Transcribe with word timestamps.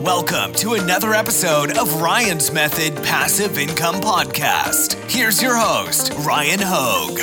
Welcome 0.00 0.54
to 0.54 0.72
another 0.72 1.12
episode 1.12 1.76
of 1.76 2.00
Ryan's 2.00 2.50
Method 2.50 2.96
Passive 3.04 3.58
Income 3.58 3.96
Podcast. 3.96 4.94
Here's 5.10 5.42
your 5.42 5.54
host, 5.54 6.14
Ryan 6.20 6.58
Hogue. 6.62 7.18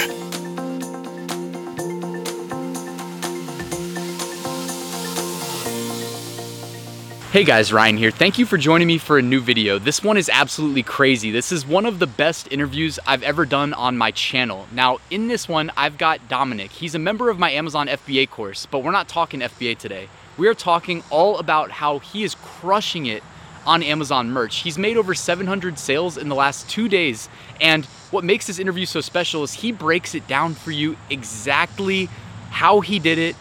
Hey 7.32 7.44
guys, 7.44 7.74
Ryan 7.74 7.98
here. 7.98 8.12
Thank 8.12 8.38
you 8.38 8.46
for 8.46 8.60
joining 8.60 8.86
me 8.86 9.00
for 9.00 9.18
a 9.18 9.24
new 9.24 9.42
video. 9.42 9.80
This 9.80 10.04
one 10.04 10.16
is 10.16 10.30
absolutely 10.32 10.84
crazy. 10.84 11.32
This 11.32 11.52
is 11.52 11.66
one 11.66 11.88
of 11.88 11.98
the 11.98 12.06
best 12.06 12.48
interviews 12.52 13.00
I've 13.08 13.24
ever 13.24 13.48
done 13.48 13.74
on 13.74 13.98
my 13.98 14.12
channel. 14.12 14.68
Now, 14.72 15.00
in 15.10 15.28
this 15.28 15.50
one, 15.50 15.72
I've 15.76 15.98
got 15.98 16.30
Dominick. 16.30 16.70
He's 16.74 16.94
a 16.94 17.00
member 17.00 17.32
of 17.32 17.40
my 17.40 17.50
Amazon 17.50 17.88
FBA 17.88 18.30
course, 18.30 18.68
but 18.68 18.84
we're 18.84 18.92
not 18.92 19.08
talking 19.08 19.40
FBA 19.40 19.80
today. 19.80 20.10
We 20.38 20.48
are 20.48 20.54
talking 20.54 21.04
all 21.10 21.40
about 21.40 21.72
how 21.72 21.98
he 21.98 22.24
is 22.24 22.36
crushing 22.36 23.08
it 23.08 23.24
on 23.66 23.82
Amazon 23.82 24.30
merch. 24.30 24.58
He's 24.58 24.78
made 24.78 24.96
over 24.96 25.16
700 25.16 25.80
sales 25.80 26.18
in 26.18 26.30
the 26.30 26.36
last 26.36 26.70
two 26.70 26.88
days. 26.88 27.28
And 27.60 27.86
what 28.12 28.24
makes 28.24 28.48
this 28.48 28.60
interview 28.60 28.86
so 28.86 29.02
special 29.02 29.44
is 29.44 29.54
he 29.54 29.72
breaks 29.72 30.16
it 30.16 30.28
down 30.28 30.54
for 30.54 30.72
you 30.72 30.96
exactly 31.10 32.08
how 32.50 32.82
he 32.82 33.00
did 33.00 33.18
it, 33.18 33.36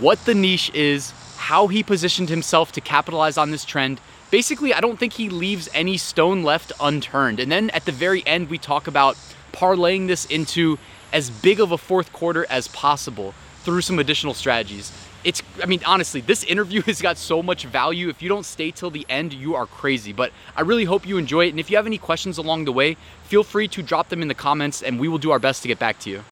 what 0.00 0.24
the 0.24 0.34
niche 0.34 0.70
is, 0.74 1.12
how 1.36 1.68
he 1.68 1.82
positioned 1.82 2.30
himself 2.30 2.72
to 2.72 2.80
capitalize 2.80 3.36
on 3.36 3.50
this 3.50 3.64
trend. 3.64 4.00
Basically, 4.30 4.74
I 4.74 4.80
don't 4.80 4.98
think 4.98 5.12
he 5.12 5.28
leaves 5.28 5.68
any 5.74 5.98
stone 5.98 6.42
left 6.42 6.72
unturned. 6.80 7.38
And 7.38 7.52
then 7.52 7.70
at 7.70 7.84
the 7.84 7.92
very 7.92 8.26
end, 8.26 8.48
we 8.48 8.58
talk 8.58 8.86
about 8.86 9.16
parlaying 9.52 10.08
this 10.08 10.24
into 10.24 10.78
as 11.12 11.30
big 11.30 11.60
of 11.60 11.70
a 11.70 11.78
fourth 11.78 12.12
quarter 12.12 12.46
as 12.50 12.66
possible 12.68 13.34
through 13.62 13.82
some 13.82 13.98
additional 13.98 14.34
strategies. 14.34 14.90
It's, 15.24 15.42
I 15.62 15.66
mean, 15.66 15.80
honestly, 15.86 16.20
this 16.20 16.44
interview 16.44 16.82
has 16.82 17.00
got 17.00 17.16
so 17.16 17.42
much 17.42 17.64
value. 17.64 18.08
If 18.10 18.22
you 18.22 18.28
don't 18.28 18.44
stay 18.44 18.70
till 18.70 18.90
the 18.90 19.06
end, 19.08 19.32
you 19.32 19.54
are 19.54 19.66
crazy. 19.66 20.12
But 20.12 20.32
I 20.54 20.60
really 20.60 20.84
hope 20.84 21.06
you 21.06 21.16
enjoy 21.16 21.46
it. 21.46 21.50
And 21.50 21.58
if 21.58 21.70
you 21.70 21.76
have 21.76 21.86
any 21.86 21.98
questions 21.98 22.38
along 22.38 22.66
the 22.66 22.72
way, 22.72 22.96
feel 23.24 23.42
free 23.42 23.66
to 23.68 23.82
drop 23.82 24.10
them 24.10 24.22
in 24.22 24.28
the 24.28 24.34
comments 24.34 24.82
and 24.82 25.00
we 25.00 25.08
will 25.08 25.18
do 25.18 25.30
our 25.30 25.38
best 25.38 25.62
to 25.62 25.68
get 25.68 25.78
back 25.78 25.98
to 26.00 26.10
you. 26.10 26.22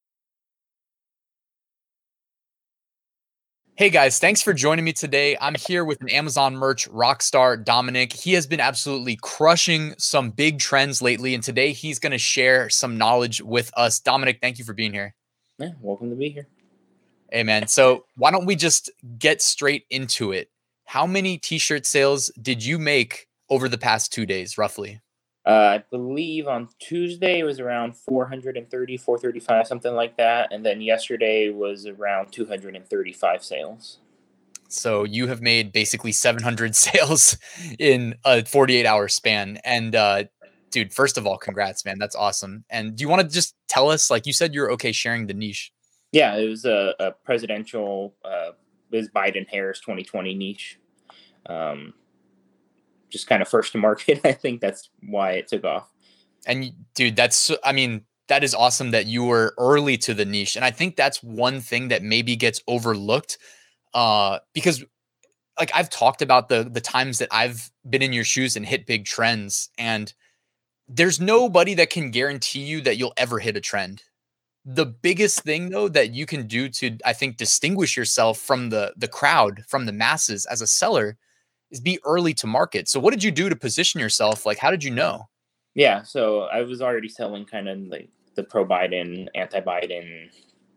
Hey 3.75 3.89
guys, 3.89 4.19
thanks 4.19 4.43
for 4.43 4.53
joining 4.53 4.85
me 4.85 4.93
today. 4.93 5.37
I'm 5.41 5.55
here 5.55 5.83
with 5.83 6.03
an 6.03 6.11
Amazon 6.11 6.55
merch 6.55 6.87
rock 6.89 7.23
star, 7.23 7.57
Dominick. 7.57 8.13
He 8.13 8.35
has 8.35 8.47
been 8.47 8.61
absolutely 8.61 9.19
crushing 9.23 9.95
some 9.97 10.31
big 10.31 10.59
trends 10.59 11.01
lately, 11.01 11.35
and 11.35 11.43
today 11.43 11.73
he's 11.73 11.99
going 11.99 12.13
to 12.13 12.19
share 12.19 12.69
some 12.69 12.99
knowledge 12.99 13.41
with 13.41 13.73
us. 13.75 13.99
Dominick, 13.99 14.41
thank 14.43 14.59
you 14.59 14.65
for 14.67 14.75
being 14.75 14.93
here. 14.93 15.15
Yeah, 15.59 15.71
welcome 15.81 16.11
to 16.11 16.17
be 16.17 16.29
here. 16.29 16.47
Hey 17.33 17.45
man, 17.45 17.67
so 17.67 18.05
why 18.15 18.31
don't 18.31 18.45
we 18.45 18.55
just 18.55 18.91
get 19.19 19.41
straight 19.41 19.87
into 19.89 20.33
it? 20.33 20.51
How 20.85 21.07
many 21.07 21.39
t-shirt 21.39 21.87
sales 21.87 22.31
did 22.43 22.63
you 22.63 22.79
make 22.79 23.27
over 23.49 23.71
the 23.71 23.79
past 23.79 24.13
2 24.13 24.27
days 24.27 24.59
roughly? 24.59 25.01
Uh, 25.47 25.79
I 25.81 25.85
believe 25.91 26.47
on 26.47 26.69
Tuesday 26.79 27.39
it 27.39 27.45
was 27.45 27.59
around 27.59 27.97
430, 27.97 28.99
435, 28.99 29.67
something 29.67 29.95
like 29.95 30.19
that. 30.19 30.53
And 30.53 30.63
then 30.63 30.83
yesterday 30.83 31.49
was 31.49 31.87
around 31.87 32.33
235 32.33 33.43
sales. 33.43 33.99
So 34.69 35.05
you 35.05 35.27
have 35.29 35.41
made 35.41 35.73
basically 35.73 36.13
700 36.13 36.77
sales 36.77 37.39
in 37.79 38.15
a 38.27 38.45
48 38.45 38.85
hour 38.85 39.09
span. 39.09 39.59
And, 39.65 39.97
uh, 39.97 40.25
dude, 40.71 40.93
first 40.93 41.17
of 41.17 41.27
all, 41.27 41.39
congrats, 41.39 41.87
man. 41.87 41.99
That's 41.99 42.15
awesome. 42.15 42.67
And 42.69 42.95
do 42.95 43.01
you 43.01 43.09
want 43.09 43.23
to 43.23 43.35
just 43.35 43.55
tell 43.69 43.91
us, 43.91 44.11
like 44.11 44.27
you 44.27 44.35
said, 44.35 44.53
you're 44.53 44.71
okay 44.73 44.93
sharing 44.93 45.29
the 45.29 45.35
niche? 45.35 45.73
Yeah, 46.13 46.37
it 46.37 46.49
was 46.49 46.65
a, 46.65 46.95
a 47.01 47.13
presidential, 47.13 48.15
uh, 48.25 48.51
Biden 48.93 49.49
Harris 49.49 49.81
2020 49.81 50.35
niche. 50.35 50.79
Um, 51.47 51.95
just 53.11 53.27
kind 53.27 53.43
of 53.43 53.49
first 53.49 53.73
to 53.73 53.79
market. 53.79 54.21
I 54.25 54.33
think 54.33 54.61
that's 54.61 54.91
why 55.03 55.33
it 55.33 55.49
took 55.49 55.65
off. 55.65 55.91
And 56.47 56.73
dude, 56.95 57.17
that's 57.17 57.51
I 57.65 57.73
mean, 57.73 58.05
that 58.29 58.45
is 58.45 58.55
awesome 58.55 58.91
that 58.91 59.07
you 59.07 59.25
were 59.25 59.55
early 59.59 59.97
to 59.99 60.15
the 60.15 60.25
niche. 60.25 60.57
And 60.57 60.65
I 60.65 60.71
think 60.71 60.97
that's 60.97 61.23
one 61.23 61.61
thing 61.61 61.89
that 61.89 62.03
maybe 62.03 62.37
gets 62.37 62.63
overlooked. 62.67 63.39
Uh, 63.95 64.39
because 64.55 64.85
like 65.59 65.71
I've 65.75 65.91
talked 65.91 66.23
about 66.23 66.49
the 66.49 66.65
the 66.65 66.81
times 66.81 67.19
that 67.19 67.29
I've 67.31 67.71
been 67.89 68.03
in 68.03 68.13
your 68.13 68.25
shoes 68.25 68.57
and 68.57 68.67
hit 68.67 68.87
big 68.87 69.05
trends, 69.05 69.69
and 69.79 70.13
there's 70.89 71.21
nobody 71.21 71.75
that 71.75 71.91
can 71.91 72.11
guarantee 72.11 72.61
you 72.61 72.81
that 72.83 72.97
you'll 72.97 73.13
ever 73.17 73.39
hit 73.39 73.57
a 73.57 73.61
trend. 73.61 74.03
The 74.65 74.87
biggest 74.87 75.41
thing 75.41 75.71
though 75.71 75.89
that 75.89 76.13
you 76.13 76.27
can 76.27 76.47
do 76.47 76.69
to 76.69 76.97
I 77.05 77.13
think 77.13 77.37
distinguish 77.37 77.97
yourself 77.97 78.39
from 78.39 78.71
the 78.71 78.93
the 78.97 79.09
crowd, 79.09 79.65
from 79.69 79.87
the 79.87 79.93
masses 79.93 80.47
as 80.47 80.61
a 80.61 80.67
seller 80.67 81.17
is 81.71 81.81
be 81.81 81.99
early 82.05 82.35
to 82.35 82.47
market. 82.47 82.89
So 82.89 83.01
what 83.01 83.13
did 83.13 83.25
you 83.25 83.31
do 83.31 83.49
to 83.49 83.57
position 83.57 84.01
yourself? 84.01 84.47
Like 84.47 84.59
how 84.59 84.71
did 84.71 84.85
you 84.85 84.91
know? 84.91 85.29
Yeah, 85.75 86.03
so 86.03 86.43
I 86.43 86.63
was 86.63 86.83
already 86.83 87.09
selling 87.09 87.47
kind 87.47 87.69
of 87.69 87.79
like 87.89 88.11
the 88.35 88.43
pro 88.43 88.65
Biden, 88.65 89.27
anti 89.35 89.61
Biden, 89.61 90.29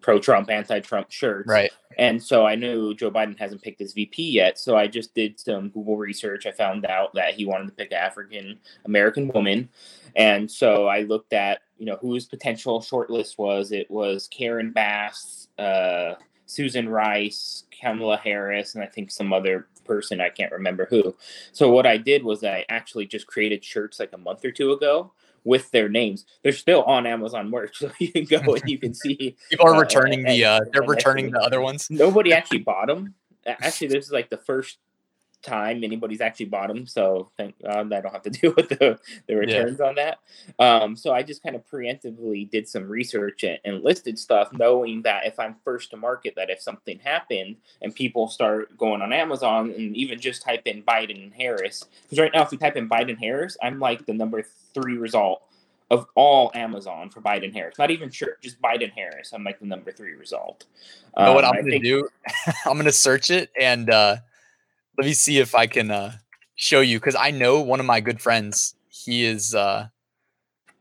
pro 0.05 0.19
Trump, 0.19 0.51
anti 0.51 0.79
Trump 0.81 1.11
shirts. 1.11 1.47
Right. 1.47 1.71
And 1.97 2.21
so 2.21 2.45
I 2.45 2.53
knew 2.53 2.93
Joe 2.93 3.09
Biden 3.09 3.37
hasn't 3.39 3.63
picked 3.63 3.79
his 3.79 3.93
VP 3.93 4.29
yet. 4.29 4.59
So 4.59 4.77
I 4.77 4.85
just 4.85 5.15
did 5.15 5.39
some 5.39 5.69
Google 5.69 5.97
research. 5.97 6.45
I 6.45 6.51
found 6.51 6.85
out 6.85 7.11
that 7.15 7.33
he 7.33 7.45
wanted 7.45 7.65
to 7.67 7.71
pick 7.71 7.91
an 7.91 7.97
African 7.97 8.59
American 8.85 9.29
woman. 9.29 9.67
And 10.15 10.49
so 10.49 10.85
I 10.85 11.01
looked 11.01 11.33
at, 11.33 11.61
you 11.79 11.87
know, 11.87 11.97
whose 11.99 12.27
potential 12.27 12.81
shortlist 12.81 13.39
was. 13.39 13.71
It 13.71 13.89
was 13.89 14.27
Karen 14.27 14.71
Bass, 14.71 15.47
uh, 15.57 16.13
Susan 16.45 16.87
Rice, 16.87 17.63
Kamala 17.71 18.17
Harris, 18.17 18.75
and 18.75 18.83
I 18.83 18.87
think 18.87 19.09
some 19.09 19.33
other 19.33 19.67
person 19.85 20.21
I 20.21 20.29
can't 20.29 20.51
remember 20.51 20.85
who. 20.87 21.15
So 21.51 21.71
what 21.71 21.87
I 21.87 21.97
did 21.97 22.23
was 22.23 22.43
I 22.43 22.63
actually 22.69 23.07
just 23.07 23.25
created 23.25 23.65
shirts 23.65 23.99
like 23.99 24.13
a 24.13 24.19
month 24.19 24.45
or 24.45 24.51
two 24.51 24.71
ago 24.71 25.13
with 25.45 25.71
their 25.71 25.87
names. 25.87 26.25
They're 26.43 26.51
still 26.51 26.83
on 26.83 27.05
Amazon 27.05 27.49
merch, 27.49 27.77
so 27.79 27.91
you 27.99 28.11
can 28.11 28.25
go 28.25 28.55
and 28.55 28.63
you 28.69 28.77
can 28.77 28.93
see. 28.93 29.37
People 29.49 29.67
are 29.67 29.75
uh, 29.75 29.79
returning 29.79 30.23
the. 30.23 30.43
Uh, 30.43 30.59
they're 30.73 30.83
returning 30.83 31.31
the 31.31 31.39
other 31.39 31.61
ones. 31.61 31.87
Nobody 31.89 32.33
actually 32.39 32.59
bought 32.59 32.87
them. 32.87 33.13
Actually, 33.45 33.87
this 33.87 34.05
is 34.05 34.11
like 34.11 34.29
the 34.29 34.37
first 34.37 34.79
time 35.45 35.83
anybody's 35.83 36.21
actually 36.21 36.47
bought 36.47 36.67
them. 36.67 36.87
So 36.87 37.29
thank 37.37 37.55
God 37.61 37.93
I 37.93 38.01
don't 38.01 38.11
have 38.11 38.23
to 38.23 38.29
deal 38.31 38.53
with 38.55 38.69
the, 38.69 38.99
the 39.27 39.35
returns 39.35 39.77
yeah. 39.79 39.85
on 39.85 39.95
that. 39.95 40.19
Um, 40.57 40.95
so 40.95 41.13
I 41.13 41.21
just 41.21 41.43
kind 41.43 41.55
of 41.55 41.63
preemptively 41.67 42.49
did 42.49 42.67
some 42.67 42.89
research 42.89 43.43
and, 43.43 43.59
and, 43.63 43.83
listed 43.83 44.17
stuff, 44.17 44.51
knowing 44.53 45.03
that 45.03 45.27
if 45.27 45.39
I'm 45.39 45.55
first 45.63 45.91
to 45.91 45.97
market, 45.97 46.33
that 46.35 46.49
if 46.49 46.59
something 46.59 46.99
happened 46.99 47.57
and 47.83 47.93
people 47.93 48.27
start 48.27 48.75
going 48.77 49.03
on 49.03 49.13
Amazon 49.13 49.71
and 49.77 49.95
even 49.95 50.19
just 50.19 50.41
type 50.41 50.63
in 50.65 50.81
Biden 50.81 51.23
and 51.23 51.33
Harris, 51.33 51.85
because 52.03 52.17
right 52.17 52.31
now 52.33 52.41
if 52.41 52.51
you 52.51 52.57
type 52.57 52.75
in 52.75 52.89
Biden 52.89 53.19
Harris, 53.19 53.55
I'm 53.61 53.79
like 53.79 54.07
the 54.07 54.13
number 54.13 54.43
three 54.75 54.97
result 54.97 55.41
of 55.89 56.05
all 56.15 56.51
Amazon 56.53 57.09
for 57.09 57.21
Biden 57.21 57.53
Harris. 57.53 57.79
Not 57.79 57.89
even 57.89 58.11
sure, 58.11 58.37
just 58.43 58.61
Biden 58.61 58.91
Harris. 58.91 59.33
I'm 59.33 59.43
like 59.43 59.59
the 59.59 59.65
number 59.65 59.91
three 59.91 60.13
result. 60.13 60.65
You 61.17 61.25
know 61.25 61.33
what 61.33 61.45
um, 61.45 61.53
I'm 61.57 61.61
going 61.61 61.79
to 61.81 61.87
do? 61.87 62.07
I'm 62.65 62.73
going 62.73 62.85
to 62.85 62.91
search 62.91 63.31
it 63.31 63.49
and 63.59 63.89
uh, 63.89 64.17
let 64.97 65.05
me 65.05 65.13
see 65.13 65.39
if 65.39 65.55
I 65.55 65.67
can 65.67 65.91
uh, 65.91 66.13
show 66.55 66.81
you 66.81 66.99
because 66.99 67.15
I 67.15 67.31
know 67.31 67.61
one 67.61 67.79
of 67.79 67.85
my 67.85 67.99
good 67.99 68.21
friends. 68.21 68.75
He 68.89 69.25
is 69.25 69.53
uh, 69.53 69.87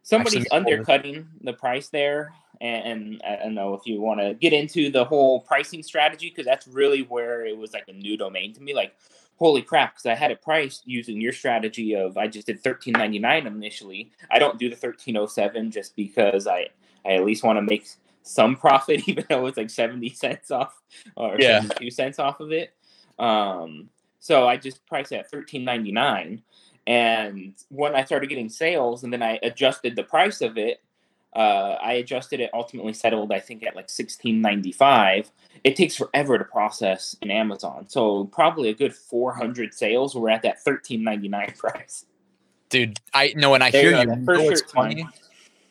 somebody's 0.02 0.46
undercutting 0.50 1.28
the 1.42 1.52
price 1.52 1.88
there, 1.88 2.32
and, 2.60 2.84
and 2.86 3.22
I 3.26 3.44
don't 3.44 3.54
know 3.54 3.74
if 3.74 3.82
you 3.84 4.00
want 4.00 4.20
to 4.20 4.34
get 4.34 4.52
into 4.52 4.90
the 4.90 5.04
whole 5.04 5.40
pricing 5.40 5.82
strategy 5.82 6.30
because 6.30 6.46
that's 6.46 6.66
really 6.68 7.02
where 7.02 7.44
it 7.44 7.56
was 7.56 7.72
like 7.72 7.84
a 7.88 7.92
new 7.92 8.16
domain 8.16 8.54
to 8.54 8.62
me. 8.62 8.74
Like, 8.74 8.94
holy 9.36 9.62
crap! 9.62 9.94
Because 9.94 10.06
I 10.06 10.14
had 10.14 10.30
it 10.30 10.42
priced 10.42 10.86
using 10.86 11.20
your 11.20 11.32
strategy 11.32 11.94
of 11.94 12.16
I 12.16 12.26
just 12.26 12.46
did 12.46 12.62
thirteen 12.62 12.92
ninety 12.92 13.18
nine 13.18 13.46
initially. 13.46 14.10
I 14.30 14.38
don't 14.38 14.58
do 14.58 14.70
the 14.70 14.76
thirteen 14.76 15.16
oh 15.16 15.26
seven 15.26 15.70
just 15.70 15.96
because 15.96 16.46
I 16.46 16.68
I 17.04 17.14
at 17.14 17.24
least 17.24 17.44
want 17.44 17.58
to 17.58 17.62
make 17.62 17.86
some 18.22 18.56
profit, 18.56 19.02
even 19.08 19.24
though 19.28 19.46
it's 19.46 19.56
like 19.56 19.70
seventy 19.70 20.10
cents 20.10 20.50
off 20.50 20.80
or 21.16 21.36
yeah. 21.38 21.60
seventy 21.60 21.86
two 21.86 21.90
cents 21.90 22.18
off 22.18 22.40
of 22.40 22.52
it. 22.52 22.74
Um, 23.18 23.90
so 24.20 24.48
I 24.48 24.56
just 24.56 24.84
priced 24.86 25.12
it 25.12 25.16
at 25.16 25.30
thirteen 25.30 25.64
ninety 25.64 25.92
nine. 25.92 26.42
And 26.86 27.54
when 27.70 27.94
I 27.94 28.04
started 28.04 28.28
getting 28.28 28.50
sales, 28.50 29.04
and 29.04 29.12
then 29.12 29.22
I 29.22 29.38
adjusted 29.42 29.96
the 29.96 30.02
price 30.02 30.42
of 30.42 30.58
it, 30.58 30.82
uh, 31.34 31.76
I 31.82 31.94
adjusted 31.94 32.40
it. 32.40 32.50
Ultimately 32.54 32.92
settled, 32.92 33.32
I 33.32 33.40
think, 33.40 33.64
at 33.64 33.74
like 33.74 33.90
sixteen 33.90 34.40
ninety 34.40 34.72
five. 34.72 35.30
It 35.64 35.76
takes 35.76 35.96
forever 35.96 36.38
to 36.38 36.44
process 36.44 37.16
in 37.22 37.30
Amazon, 37.30 37.86
so 37.88 38.24
probably 38.26 38.68
a 38.68 38.74
good 38.74 38.94
four 38.94 39.34
hundred 39.34 39.74
sales. 39.74 40.14
We're 40.14 40.30
at 40.30 40.42
that 40.42 40.62
thirteen 40.62 41.02
ninety 41.02 41.28
nine 41.28 41.52
price. 41.58 42.06
Dude, 42.68 42.98
I 43.12 43.32
know 43.36 43.50
when 43.50 43.62
I 43.62 43.70
there 43.70 43.82
hear 43.82 44.04
you, 44.04 44.10
you 44.10 44.16
know 44.24 44.56
funny. 44.72 45.06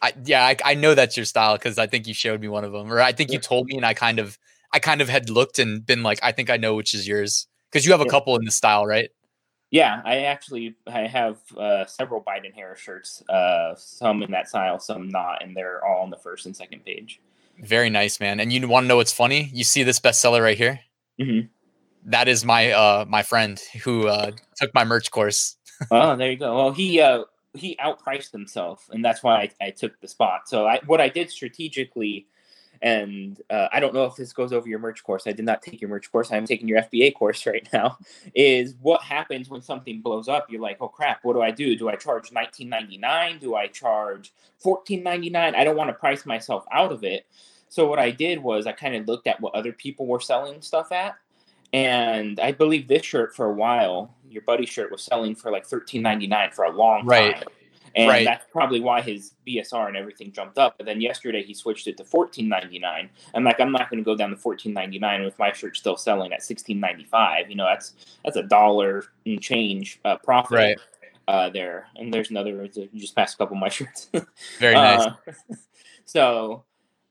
I, 0.01 0.13
yeah, 0.25 0.45
I, 0.45 0.57
I, 0.65 0.73
know 0.73 0.95
that's 0.95 1.15
your 1.15 1.25
style 1.25 1.55
because 1.55 1.79
I 1.79 1.87
think 1.87 2.07
you 2.07 2.13
showed 2.13 2.41
me 2.41 2.49
one 2.49 2.65
of 2.65 2.73
them, 2.73 2.91
or 2.91 2.99
I 2.99 3.13
think 3.13 3.31
you 3.31 3.39
told 3.39 3.67
me, 3.67 3.77
and 3.77 3.85
I 3.85 3.93
kind 3.93 4.19
of, 4.19 4.37
I 4.73 4.79
kind 4.79 4.99
of 4.99 5.07
had 5.07 5.29
looked 5.29 5.59
and 5.59 5.85
been 5.85 6.03
like, 6.03 6.19
I 6.21 6.33
think 6.33 6.49
I 6.49 6.57
know 6.57 6.75
which 6.75 6.93
is 6.93 7.07
yours 7.07 7.47
because 7.71 7.85
you 7.85 7.93
have 7.93 8.01
a 8.01 8.03
yeah. 8.03 8.09
couple 8.09 8.35
in 8.35 8.43
the 8.43 8.51
style, 8.51 8.85
right? 8.85 9.09
Yeah, 9.73 10.03
I 10.05 10.25
actually 10.25 10.75
I 10.85 11.07
have 11.07 11.39
uh, 11.57 11.87
several 11.87 12.21
Biden 12.21 12.53
Harris 12.53 12.79
shirts, 12.79 13.27
uh, 13.27 13.73
some 13.75 14.21
in 14.21 14.29
that 14.29 14.47
style, 14.47 14.77
some 14.79 15.09
not, 15.09 15.41
and 15.43 15.57
they're 15.57 15.83
all 15.83 16.03
on 16.03 16.11
the 16.11 16.15
first 16.15 16.45
and 16.45 16.55
second 16.55 16.85
page. 16.85 17.19
Very 17.57 17.89
nice, 17.89 18.19
man. 18.19 18.39
And 18.39 18.53
you 18.53 18.67
want 18.67 18.83
to 18.83 18.87
know 18.87 18.97
what's 18.97 19.11
funny? 19.11 19.49
You 19.51 19.63
see 19.63 19.81
this 19.81 19.99
bestseller 19.99 20.43
right 20.43 20.55
here? 20.55 20.79
Mm-hmm. 21.19 21.47
that 22.11 22.27
is 22.27 22.45
my 22.45 22.71
uh 22.71 23.05
my 23.07 23.23
friend 23.23 23.59
who 23.83 24.07
uh 24.07 24.31
took 24.55 24.71
my 24.75 24.83
merch 24.83 25.09
course. 25.09 25.57
oh, 25.91 26.15
there 26.17 26.29
you 26.29 26.37
go. 26.37 26.55
Well, 26.55 26.71
he 26.71 27.01
uh 27.01 27.23
he 27.55 27.75
outpriced 27.77 28.31
himself, 28.31 28.87
and 28.91 29.03
that's 29.03 29.23
why 29.23 29.49
I, 29.59 29.65
I 29.67 29.69
took 29.71 29.99
the 30.01 30.07
spot. 30.07 30.47
So 30.47 30.67
I 30.67 30.81
what 30.85 31.01
I 31.01 31.09
did 31.09 31.31
strategically 31.31 32.27
and 32.83 33.41
uh, 33.49 33.69
I 33.71 33.79
don't 33.79 33.93
know 33.93 34.03
if 34.03 34.17
this 34.17 34.33
goes 34.33 34.51
over 34.51 34.67
your 34.67 34.77
merch 34.77 35.05
course. 35.05 35.25
I 35.25 35.31
did 35.31 35.45
not 35.45 35.61
take 35.61 35.79
your 35.79 35.89
merch 35.89 36.11
course. 36.11 36.33
I'm 36.33 36.45
taking 36.45 36.67
your 36.67 36.81
FBA 36.81 37.15
course 37.15 37.45
right 37.47 37.67
now. 37.71 37.97
Is 38.35 38.75
what 38.81 39.01
happens 39.01 39.49
when 39.49 39.61
something 39.61 40.01
blows 40.01 40.27
up? 40.27 40.51
You're 40.51 40.61
like, 40.61 40.77
oh 40.81 40.89
crap, 40.89 41.23
what 41.23 41.33
do 41.33 41.41
I 41.41 41.49
do? 41.49 41.77
Do 41.77 41.87
I 41.87 41.95
charge 41.95 42.31
19.99? 42.31 43.39
Do 43.39 43.55
I 43.55 43.67
charge 43.67 44.33
14.99? 44.63 45.55
I 45.55 45.63
don't 45.63 45.77
want 45.77 45.89
to 45.89 45.93
price 45.93 46.25
myself 46.25 46.65
out 46.73 46.91
of 46.91 47.05
it. 47.05 47.25
So 47.69 47.87
what 47.87 47.99
I 47.99 48.11
did 48.11 48.43
was 48.43 48.67
I 48.67 48.73
kind 48.73 48.95
of 48.95 49.07
looked 49.07 49.27
at 49.27 49.39
what 49.39 49.55
other 49.55 49.71
people 49.71 50.05
were 50.05 50.19
selling 50.19 50.61
stuff 50.61 50.91
at, 50.91 51.15
and 51.71 52.39
I 52.39 52.51
believe 52.51 52.87
this 52.87 53.03
shirt 53.03 53.35
for 53.35 53.47
a 53.47 53.53
while, 53.53 54.13
your 54.29 54.43
buddy 54.43 54.67
shirt 54.67 54.91
was 54.91 55.01
selling 55.01 55.33
for 55.33 55.51
like 55.51 55.67
13.99 55.67 56.53
for 56.53 56.65
a 56.65 56.71
long 56.71 57.05
right. 57.07 57.37
time 57.37 57.47
and 57.95 58.09
right. 58.09 58.25
that's 58.25 58.45
probably 58.51 58.79
why 58.79 59.01
his 59.01 59.33
BSR 59.47 59.87
and 59.87 59.97
everything 59.97 60.31
jumped 60.31 60.57
up. 60.57 60.75
But 60.77 60.85
then 60.85 60.99
yesterday 60.99 61.43
he 61.43 61.53
switched 61.53 61.87
it 61.87 61.97
to 61.97 62.03
fourteen 62.03 62.49
ninety 62.49 62.79
nine. 62.79 63.09
I'm 63.33 63.43
like, 63.43 63.59
I'm 63.59 63.71
not 63.71 63.89
going 63.89 64.03
to 64.03 64.05
go 64.05 64.15
down 64.15 64.31
to 64.31 64.35
fourteen 64.35 64.73
ninety 64.73 64.99
nine 64.99 65.23
with 65.23 65.37
my 65.37 65.51
shirt 65.51 65.77
still 65.77 65.97
selling 65.97 66.33
at 66.33 66.43
sixteen 66.43 66.79
ninety 66.79 67.03
five. 67.03 67.49
You 67.49 67.55
know, 67.55 67.65
that's 67.65 67.93
that's 68.23 68.37
a 68.37 68.43
dollar 68.43 69.05
and 69.25 69.41
change 69.41 69.99
uh, 70.05 70.17
profit. 70.17 70.57
Right. 70.57 70.77
Uh, 71.25 71.49
there 71.49 71.87
and 71.95 72.13
there's 72.13 72.31
another. 72.31 72.67
Just 72.67 73.15
passed 73.15 73.35
a 73.35 73.37
couple 73.37 73.55
of 73.55 73.61
my 73.61 73.69
shirts. 73.69 74.09
Very 74.59 74.73
nice. 74.73 75.07
Uh, 75.07 75.33
so 76.05 76.63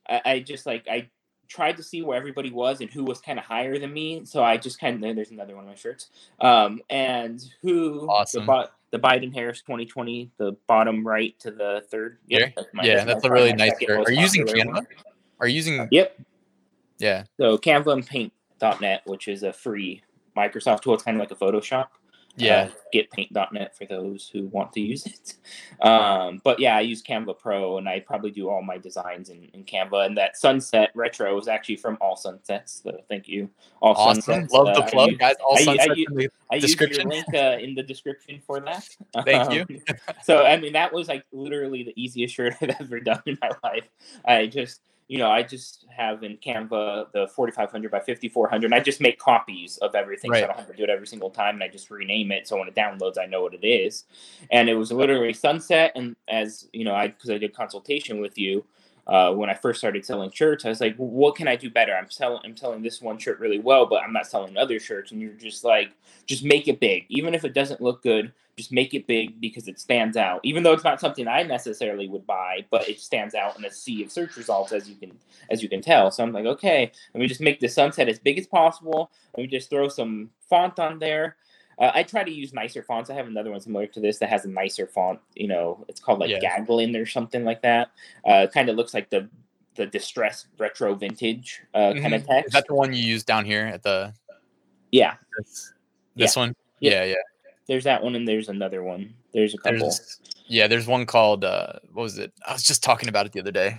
I, 0.09 0.21
I 0.25 0.39
just 0.41 0.67
like 0.67 0.87
I 0.89 1.09
tried 1.53 1.77
to 1.77 1.83
see 1.83 2.03
where 2.03 2.17
everybody 2.17 2.51
was 2.51 2.81
and 2.81 2.91
who 2.91 3.05
was 3.05 3.21
kind 3.21 3.39
of 3.39 3.45
higher 3.45 3.79
than 3.79 3.93
me. 3.93 4.25
So 4.25 4.43
I 4.43 4.57
just 4.57 4.81
kind 4.81 5.05
of 5.05 5.17
there's 5.17 5.31
another 5.31 5.55
one 5.55 5.65
of 5.65 5.71
my 5.71 5.77
shirts. 5.77 6.09
Um, 6.41 6.81
and 6.91 7.43
who 7.61 8.09
awesome. 8.09 8.47
the, 8.47 8.71
the 8.93 8.99
Biden 8.99 9.35
Harris 9.35 9.63
2020, 9.63 10.31
the 10.37 10.53
bottom 10.69 11.05
right 11.05 11.37
to 11.41 11.51
the 11.51 11.83
third. 11.91 12.19
Yep, 12.29 12.53
that's 12.55 12.69
yeah, 12.83 12.97
that's, 12.97 13.07
that's 13.07 13.25
a 13.25 13.31
really 13.31 13.53
nice 13.53 13.73
shirt. 13.81 14.07
Are 14.07 14.13
you 14.13 14.21
using 14.21 14.47
Canva? 14.47 14.75
One. 14.75 14.87
Are 15.41 15.49
you 15.49 15.57
using? 15.57 15.89
Yep. 15.91 16.21
Yeah. 16.99 17.25
So 17.41 17.59
Canva 17.59 17.93
and 17.93 18.07
Paint.net, 18.07 19.03
which 19.07 19.27
is 19.27 19.43
a 19.43 19.53
free 19.53 20.03
Microsoft 20.37 20.83
tool. 20.83 20.95
It's 20.95 21.03
kind 21.03 21.17
of 21.17 21.21
like 21.21 21.33
a 21.33 21.35
Photoshop. 21.35 21.89
Yeah. 22.37 22.63
Uh, 22.63 22.71
getpaint.net 22.95 23.77
for 23.77 23.85
those 23.87 24.29
who 24.29 24.47
want 24.47 24.73
to 24.75 24.81
use 24.81 25.07
it. 25.07 25.35
Um, 25.81 26.41
but 26.45 26.61
yeah, 26.61 26.77
I 26.77 26.81
use 26.83 27.03
Canva 27.03 27.41
Pro 27.41 27.77
and 27.77 27.89
I 27.89 27.99
probably 27.99 28.31
do 28.31 28.49
all 28.49 28.63
my 28.63 28.79
designs 28.79 29.31
in, 29.31 29.49
in 29.53 29.65
Canva. 29.65 30.07
And 30.07 30.17
that 30.17 30.37
sunset 30.37 30.93
retro 30.95 31.37
is 31.39 31.49
actually 31.49 31.75
from 31.75 31.99
All 32.01 32.15
Sunsets. 32.15 32.83
So 32.85 33.01
thank 33.09 33.27
you. 33.27 33.51
All 33.81 33.95
awesome. 33.95 34.23
Sunsets. 34.23 34.53
Love 34.53 34.77
the 34.77 34.85
uh, 34.85 34.89
plug, 34.89 35.19
guys. 35.19 35.35
All 35.45 35.57
I, 35.59 35.65
Sunsets 35.65 35.89
I, 35.89 35.93
I, 35.93 36.05
in 36.09 36.15
the 36.15 36.29
I 36.53 36.59
description. 36.61 37.11
Use 37.11 37.25
your 37.33 37.43
link 37.43 37.61
uh, 37.61 37.65
in 37.65 37.75
the 37.75 37.83
description 37.83 38.41
for 38.47 38.61
that. 38.61 38.89
Thank 39.25 39.51
um, 39.51 39.53
you. 39.53 39.81
so, 40.23 40.45
I 40.45 40.57
mean, 40.57 40.75
that 40.75 40.93
was 40.93 41.09
like 41.09 41.25
literally 41.33 41.83
the 41.83 42.01
easiest 42.01 42.37
shirt 42.37 42.55
I've 42.61 42.77
ever 42.81 43.01
done 43.01 43.23
in 43.27 43.39
my 43.43 43.51
life. 43.65 43.89
I 44.25 44.47
just 44.47 44.83
you 45.13 45.19
know, 45.19 45.31
I 45.31 45.43
just 45.43 45.85
have 45.95 46.23
in 46.23 46.39
Canva 46.39 47.13
the 47.13 47.29
4500 47.29 47.91
by 47.91 48.01
5400, 48.01 48.65
and 48.65 48.75
I 48.75 48.81
just 48.81 48.99
make 48.99 49.19
copies 49.19 49.77
of 49.83 49.95
everything. 49.95 50.31
Right. 50.31 50.39
So 50.39 50.45
I 50.45 50.47
don't 50.47 50.57
have 50.57 50.69
to 50.69 50.75
do 50.75 50.85
it 50.85 50.89
every 50.89 51.07
single 51.07 51.29
time, 51.29 51.57
and 51.57 51.63
I 51.63 51.69
just 51.69 51.91
rename 51.91 52.33
it. 52.33 52.49
So 52.49 52.59
when 52.59 52.67
it 52.67 52.75
downloads, 52.75 53.19
I 53.21 53.27
know 53.27 53.43
what 53.43 53.53
it 53.53 53.63
is. 53.63 54.05
And 54.51 54.71
it 54.71 54.75
was 54.75 54.91
literally 54.91 55.35
sunset. 55.35 55.93
And 55.97 56.17
as 56.29 56.67
you 56.73 56.87
know, 56.87 56.95
I 56.95 57.09
because 57.09 57.29
I 57.29 57.37
did 57.37 57.55
consultation 57.55 58.23
with 58.23 58.39
you 58.39 58.65
uh, 59.07 59.35
when 59.35 59.51
I 59.51 59.55
first 59.55 59.81
started 59.81 60.07
selling 60.07 60.31
shirts, 60.31 60.65
I 60.65 60.71
was 60.71 60.81
like, 60.81 60.97
what 60.97 61.35
can 61.35 61.47
I 61.47 61.57
do 61.57 61.69
better? 61.69 61.95
I'm 61.95 62.11
selling, 62.11 62.41
I'm 62.45 62.57
selling 62.57 62.83
this 62.83 63.03
one 63.03 63.19
shirt 63.19 63.39
really 63.41 63.59
well, 63.59 63.85
but 63.85 64.03
I'm 64.03 64.13
not 64.13 64.27
selling 64.27 64.57
other 64.57 64.79
shirts. 64.81 65.11
And 65.11 65.21
you're 65.21 65.33
just 65.33 65.63
like, 65.63 65.93
just 66.27 66.45
make 66.45 66.69
it 66.69 66.81
big, 66.81 67.05
even 67.09 67.35
if 67.35 67.45
it 67.45 67.53
doesn't 67.53 67.81
look 67.81 68.03
good 68.03 68.33
just 68.57 68.73
make 68.73 68.95
it 68.95 69.07
big 69.07 69.41
because 69.41 69.69
it 69.69 69.81
stands 69.81 70.17
out 70.17 70.41
even 70.43 70.63
though 70.63 70.73
it's 70.73 70.85
not 70.85 71.01
something 71.01 71.27
i 71.27 71.43
necessarily 71.43 72.09
would 72.09 72.27
buy 72.27 72.65
but 72.71 72.89
it 72.89 73.01
stands 73.01 73.35
out 73.35 73.59
in 73.59 73.65
a 73.65 73.71
sea 73.71 74.05
of 74.05 74.13
search 74.13 74.37
results 74.37 74.73
as 74.73 74.89
you 74.89 74.95
can 74.97 75.13
as 75.51 75.63
you 75.63 75.69
can 75.69 75.81
tell 75.81 76.11
so 76.11 76.23
i'm 76.23 76.33
like 76.33 76.47
okay 76.47 76.91
let 77.15 77.21
me 77.21 77.27
just 77.27 77.41
make 77.41 77.61
the 77.61 77.69
sunset 77.69 78.09
as 78.09 78.19
big 78.19 78.39
as 78.39 78.47
possible 78.47 79.11
let 79.37 79.43
me 79.43 79.49
just 79.49 79.71
throw 79.71 79.89
some 79.89 80.31
font 80.49 80.79
on 80.79 80.99
there 80.99 81.37
uh, 81.79 81.91
I 81.95 82.03
try 82.03 82.23
to 82.23 82.31
use 82.31 82.53
nicer 82.53 82.83
fonts. 82.83 83.11
I 83.11 83.15
have 83.15 83.27
another 83.27 83.51
one 83.51 83.61
similar 83.61 83.87
to 83.89 84.01
this 84.01 84.19
that 84.19 84.29
has 84.29 84.45
a 84.45 84.49
nicer 84.49 84.87
font. 84.87 85.21
You 85.35 85.49
know, 85.49 85.85
it's 85.89 86.01
called 86.01 86.21
like 86.21 86.31
yeah. 86.31 86.39
Gaglin 86.39 87.01
or 87.01 87.07
something 87.07 87.45
like 87.45 87.63
that. 87.63 87.91
Uh, 88.25 88.47
kind 88.53 88.69
of 88.69 88.77
looks 88.77 88.95
like 88.95 89.11
the 89.11 89.29
the 89.75 89.87
distress 89.87 90.47
retro 90.59 90.95
vintage 90.95 91.63
uh, 91.75 91.79
mm-hmm. 91.79 92.03
kind 92.03 92.15
of 92.15 92.27
text. 92.27 92.49
Is 92.49 92.53
that 92.53 92.67
the 92.69 92.75
one 92.75 92.93
you 92.93 93.03
use 93.03 93.25
down 93.25 93.45
here 93.45 93.65
at 93.67 93.83
the? 93.83 94.13
Yeah. 94.91 95.15
This, 95.39 95.73
this 96.15 96.37
yeah. 96.37 96.41
one. 96.41 96.57
Yeah, 96.81 97.05
yeah. 97.05 97.15
There's 97.73 97.85
that 97.85 98.05
one, 98.05 98.15
and 98.15 98.29
there's 98.29 98.51
another 98.51 98.83
one. 98.83 99.15
There's 99.33 99.55
a 99.55 99.57
couple. 99.57 99.79
There's, 99.79 100.21
yeah, 100.47 100.67
there's 100.67 100.87
one 100.87 101.07
called 101.07 101.43
uh, 101.43 101.73
what 101.91 102.03
was 102.03 102.19
it? 102.19 102.31
I 102.47 102.53
was 102.53 102.63
just 102.63 102.83
talking 102.83 103.09
about 103.09 103.25
it 103.25 103.33
the 103.33 103.41
other 103.41 103.51
day. 103.51 103.79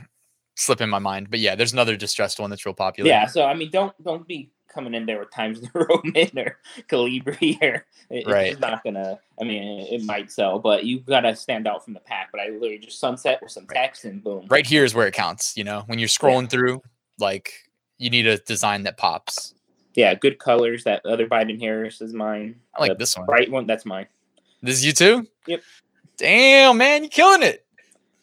Slipping 0.55 0.89
my 0.89 0.97
mind, 0.97 1.29
but 1.29 1.39
yeah, 1.39 1.53
there's 1.53 1.73
another 1.73 1.95
distressed 1.95 2.39
one 2.39 2.49
that's 2.49 2.65
real 2.65 2.73
popular. 2.73 3.07
Yeah, 3.07 3.27
so 3.27 3.45
I 3.45 3.53
mean, 3.53 3.69
don't 3.69 3.93
don't 4.03 4.27
be 4.27 4.49
coming 4.67 4.95
in 4.95 5.05
there 5.05 5.19
with 5.19 5.29
Times 5.29 5.61
New 5.61 5.69
Roman 5.75 6.39
or 6.39 6.57
Calibri 6.89 7.61
or 7.61 7.85
it, 8.09 8.25
right. 8.25 8.53
it's 8.53 8.59
not 8.59 8.83
gonna. 8.83 9.19
I 9.39 9.43
mean, 9.43 9.85
it, 9.91 10.03
might 10.05 10.31
sell, 10.31 10.57
but 10.57 10.85
you 10.85 11.01
gotta 11.01 11.35
stand 11.35 11.67
out 11.67 11.85
from 11.85 11.93
the 11.93 11.99
pack. 11.99 12.29
But 12.31 12.41
I 12.41 12.45
literally 12.45 12.79
just 12.79 12.99
sunset 12.99 13.43
with 13.43 13.51
some 13.51 13.67
text 13.67 14.05
and 14.05 14.23
boom. 14.23 14.47
Right 14.49 14.65
here 14.65 14.83
is 14.83 14.95
where 14.95 15.05
it 15.05 15.13
counts. 15.13 15.55
You 15.55 15.65
know, 15.65 15.83
when 15.85 15.99
you're 15.99 16.09
scrolling 16.09 16.45
yeah. 16.45 16.49
through, 16.49 16.81
like 17.19 17.53
you 17.99 18.09
need 18.09 18.25
a 18.25 18.39
design 18.39 18.81
that 18.85 18.97
pops 18.97 19.53
yeah, 19.93 20.13
good 20.15 20.39
colors. 20.39 20.83
That 20.83 21.05
other 21.05 21.27
Biden 21.27 21.59
Harris 21.59 22.01
is 22.01 22.13
mine. 22.13 22.55
I 22.75 22.81
like 22.81 22.91
the 22.91 22.95
this 22.95 23.17
one. 23.17 23.25
Bright 23.25 23.51
one, 23.51 23.67
that's 23.67 23.85
mine. 23.85 24.07
This 24.61 24.75
is 24.77 24.85
you 24.85 24.93
too? 24.93 25.27
Yep. 25.47 25.61
Damn, 26.17 26.77
man, 26.77 27.03
you're 27.03 27.09
killing 27.09 27.43
it. 27.43 27.65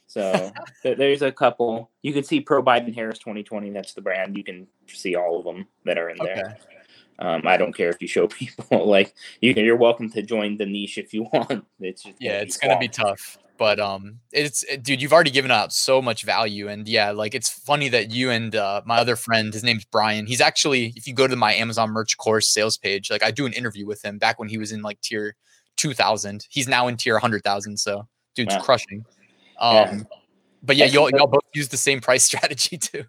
So 0.07 0.53
th- 0.83 0.99
there's 0.99 1.23
a 1.23 1.31
couple. 1.31 1.91
You 2.03 2.13
can 2.13 2.25
see 2.25 2.41
Pro 2.41 2.63
Biden 2.63 2.95
Harris 2.95 3.19
2020. 3.19 3.71
That's 3.71 3.95
the 3.95 4.01
brand. 4.01 4.37
You 4.37 4.45
can 4.45 4.67
see 4.87 5.15
all 5.15 5.39
of 5.39 5.45
them 5.45 5.67
that 5.85 5.99
are 5.99 6.11
in 6.11 6.21
okay. 6.21 6.35
there. 6.35 6.57
Um, 7.19 7.43
I 7.47 7.59
don't 7.59 7.75
care 7.75 7.91
if 7.91 8.01
you 8.01 8.09
show 8.09 8.27
people 8.29 8.87
like 8.87 9.15
you. 9.41 9.53
You're 9.53 9.77
welcome 9.77 10.11
to 10.11 10.23
join 10.23 10.57
the 10.57 10.67
niche 10.67 10.99
if 10.99 11.13
you 11.13 11.25
want. 11.33 11.65
It's 11.79 12.07
yeah, 12.19 12.41
it's 12.41 12.57
gonna 12.57 12.79
be 12.79 12.89
tough 12.89 13.39
but 13.61 13.79
um 13.79 14.19
it's 14.33 14.63
it, 14.65 14.83
dude 14.83 15.03
you've 15.03 15.13
already 15.13 15.31
given 15.31 15.51
out 15.51 15.71
so 15.71 16.01
much 16.01 16.23
value 16.25 16.67
and 16.67 16.89
yeah 16.89 17.11
like 17.11 17.35
it's 17.35 17.51
funny 17.51 17.91
that 17.91 18.11
you 18.11 18.31
and 18.31 18.57
uh, 18.57 18.81
my 18.87 18.97
other 18.97 19.17
friend 19.17 19.53
his 19.53 19.63
name's 19.63 19.85
brian 19.85 20.27
he's 20.27 20.41
actually 20.41 20.95
if 20.97 21.07
you 21.07 21.13
go 21.13 21.29
to 21.29 21.37
my 21.37 21.53
amazon 21.55 21.91
merch 21.91 22.17
course 22.17 22.49
sales 22.49 22.79
page 22.79 23.11
like 23.11 23.23
i 23.23 23.31
do 23.31 23.45
an 23.45 23.53
interview 23.53 23.87
with 23.87 24.03
him 24.03 24.17
back 24.17 24.39
when 24.39 24.49
he 24.49 24.57
was 24.57 24.73
in 24.73 24.81
like 24.81 24.99
tier 25.03 25.37
2000 25.77 26.47
he's 26.49 26.67
now 26.67 26.89
in 26.89 26.97
tier 26.97 27.15
100000 27.15 27.77
so 27.77 28.09
dude's 28.35 28.55
yeah. 28.55 28.61
crushing. 28.61 29.05
Um 29.59 29.75
yeah. 29.75 30.03
but 30.63 30.77
yeah 30.77 30.87
y'all, 30.87 31.11
y'all 31.11 31.27
both 31.27 31.45
use 31.55 31.69
the 31.69 31.77
same 31.77 32.01
price 32.01 32.25
strategy 32.31 32.79
too. 32.79 33.05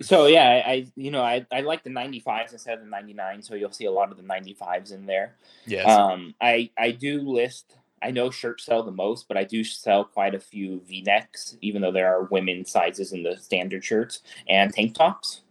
So 0.00 0.26
yeah 0.26 0.62
I, 0.66 0.86
you 0.96 1.10
know 1.10 1.22
I, 1.22 1.46
I 1.52 1.60
like 1.60 1.84
the 1.84 1.90
95s 1.90 2.52
instead 2.52 2.78
of 2.78 2.84
the 2.84 2.90
99 2.90 3.42
so 3.42 3.54
you'll 3.54 3.72
see 3.72 3.84
a 3.84 3.92
lot 3.92 4.10
of 4.10 4.16
the 4.16 4.22
95s 4.22 4.92
in 4.92 5.06
there. 5.06 5.36
Yes. 5.66 5.88
Um 5.88 6.34
i 6.40 6.70
i 6.78 6.90
do 6.90 7.20
list 7.20 7.76
I 8.02 8.10
know 8.10 8.30
shirts 8.30 8.64
sell 8.64 8.82
the 8.82 8.92
most, 8.92 9.28
but 9.28 9.36
I 9.36 9.44
do 9.44 9.62
sell 9.64 10.04
quite 10.04 10.34
a 10.34 10.40
few 10.40 10.82
V 10.86 11.02
necks, 11.02 11.56
even 11.60 11.82
though 11.82 11.92
there 11.92 12.14
are 12.14 12.24
women 12.24 12.64
sizes 12.64 13.12
in 13.12 13.22
the 13.22 13.36
standard 13.36 13.84
shirts 13.84 14.20
and 14.48 14.72
tank 14.72 14.94
tops. 14.94 15.42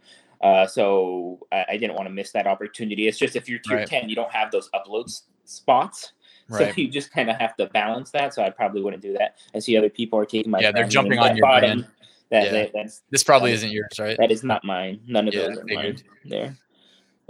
Uh, 0.41 0.65
so 0.65 1.39
I, 1.51 1.65
I, 1.70 1.77
didn't 1.77 1.96
want 1.96 2.08
to 2.08 2.13
miss 2.13 2.31
that 2.31 2.48
opportunity. 2.48 3.08
It's 3.08 3.20
just 3.20 3.36
if 3.36 3.48
you're 3.48 3.60
tier 3.60 3.77
right. 3.77 3.88
10, 3.88 4.10
you 4.10 4.15
don't 4.15 4.31
have 4.31 4.51
those 4.51 4.70
upload 4.72 5.22
spots. 5.46 6.13
Right. 6.50 6.74
So 6.74 6.81
you 6.81 6.88
just 6.89 7.12
kind 7.12 7.29
of 7.29 7.38
have 7.38 7.55
to 7.58 7.67
balance 7.67 8.10
that. 8.12 8.34
So 8.34 8.43
I 8.43 8.50
probably 8.50 8.81
wouldn't 8.81 9.03
do 9.03 9.13
that. 9.13 9.38
I 9.53 9.60
see 9.60 9.77
other 9.77 9.89
people 9.89 10.17
are 10.17 10.25
taking 10.25 10.51
my 10.51 10.60
yeah, 10.60 10.72
they're 10.72 10.88
jumping 10.88 11.20
on 11.20 11.38
your 11.38 11.46
bottom. 11.46 11.86
That, 12.31 12.46
yeah. 12.46 12.51
that, 12.51 12.72
that's 12.74 13.01
this 13.12 13.24
probably 13.24 13.51
isn't 13.51 13.72
yours, 13.72 14.00
right? 14.00 14.17
That 14.17 14.31
is 14.31 14.43
not 14.43 14.63
mine. 14.63 15.01
None 15.05 15.27
of 15.27 15.34
yeah, 15.34 15.48
those 15.48 15.58
are 15.60 15.65
mine. 15.65 15.98
There, 16.25 16.58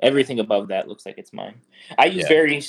everything 0.02 0.40
above 0.40 0.70
that 0.70 0.88
looks 0.88 1.06
like 1.06 1.18
it's 1.18 1.34
mine. 1.34 1.56
I 1.98 2.06
use 2.06 2.24
yeah. 2.24 2.28
very 2.30 2.64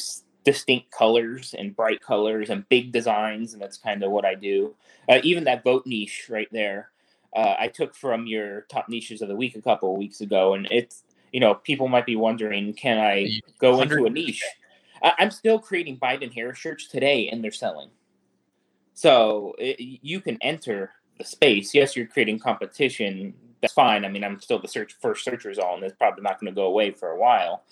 distinct 0.45 0.91
colors 0.91 1.55
and 1.57 1.75
bright 1.77 2.01
colors 2.01 2.51
and 2.51 2.69
big 2.69 2.93
designs, 2.93 3.53
and 3.53 3.63
that's 3.63 3.79
kind 3.79 4.03
of 4.03 4.11
what 4.11 4.25
I 4.25 4.35
do. 4.35 4.75
Uh, 5.09 5.21
even 5.23 5.45
that 5.45 5.65
vote 5.65 5.87
niche 5.87 6.27
right 6.29 6.49
there, 6.53 6.91
uh, 7.35 7.55
I 7.59 7.69
took 7.69 7.95
from 7.95 8.27
your 8.27 8.63
top 8.63 8.89
niches 8.89 9.23
of 9.23 9.29
the 9.29 9.37
week 9.37 9.57
a 9.57 9.63
couple 9.63 9.93
of 9.93 9.99
weeks 9.99 10.21
ago, 10.21 10.55
and 10.55 10.67
it's 10.71 11.05
you 11.33 11.41
know 11.41 11.55
people 11.55 11.89
might 11.89 12.07
be 12.07 12.17
wondering, 12.17 12.75
can 12.75 12.99
I 12.99 13.41
go 13.59 13.81
into 13.81 14.05
a 14.05 14.11
niche? 14.11 14.45
I- 15.03 15.15
am 15.19 15.31
still 15.31 15.59
creating 15.59 15.99
Biden 15.99 16.33
Harris 16.33 16.59
shirts 16.59 16.87
today, 16.87 17.29
and 17.29 17.43
they're 17.43 17.51
selling. 17.51 17.91
So 18.95 19.55
it, 19.59 19.77
you 19.81 20.21
can 20.21 20.39
enter 20.43 20.93
the 21.19 21.25
space. 21.25 21.75
Yes, 21.75 21.97
you're 21.97 22.07
creating 22.07 22.39
competition. 22.39 23.35
That's 23.61 23.73
fine. 23.73 24.05
I 24.05 24.09
mean, 24.09 24.25
I'm 24.25 24.41
still 24.41 24.61
the 24.61 24.69
search 24.69 24.95
first 25.01 25.25
search 25.25 25.45
result, 25.45 25.77
and 25.77 25.85
it's 25.85 25.97
probably 25.97 26.23
not 26.23 26.41
going 26.41 26.53
to 26.53 26.55
go 26.55 26.67
away 26.67 26.91
for 26.91 27.11
a 27.11 27.19
while. 27.19 27.65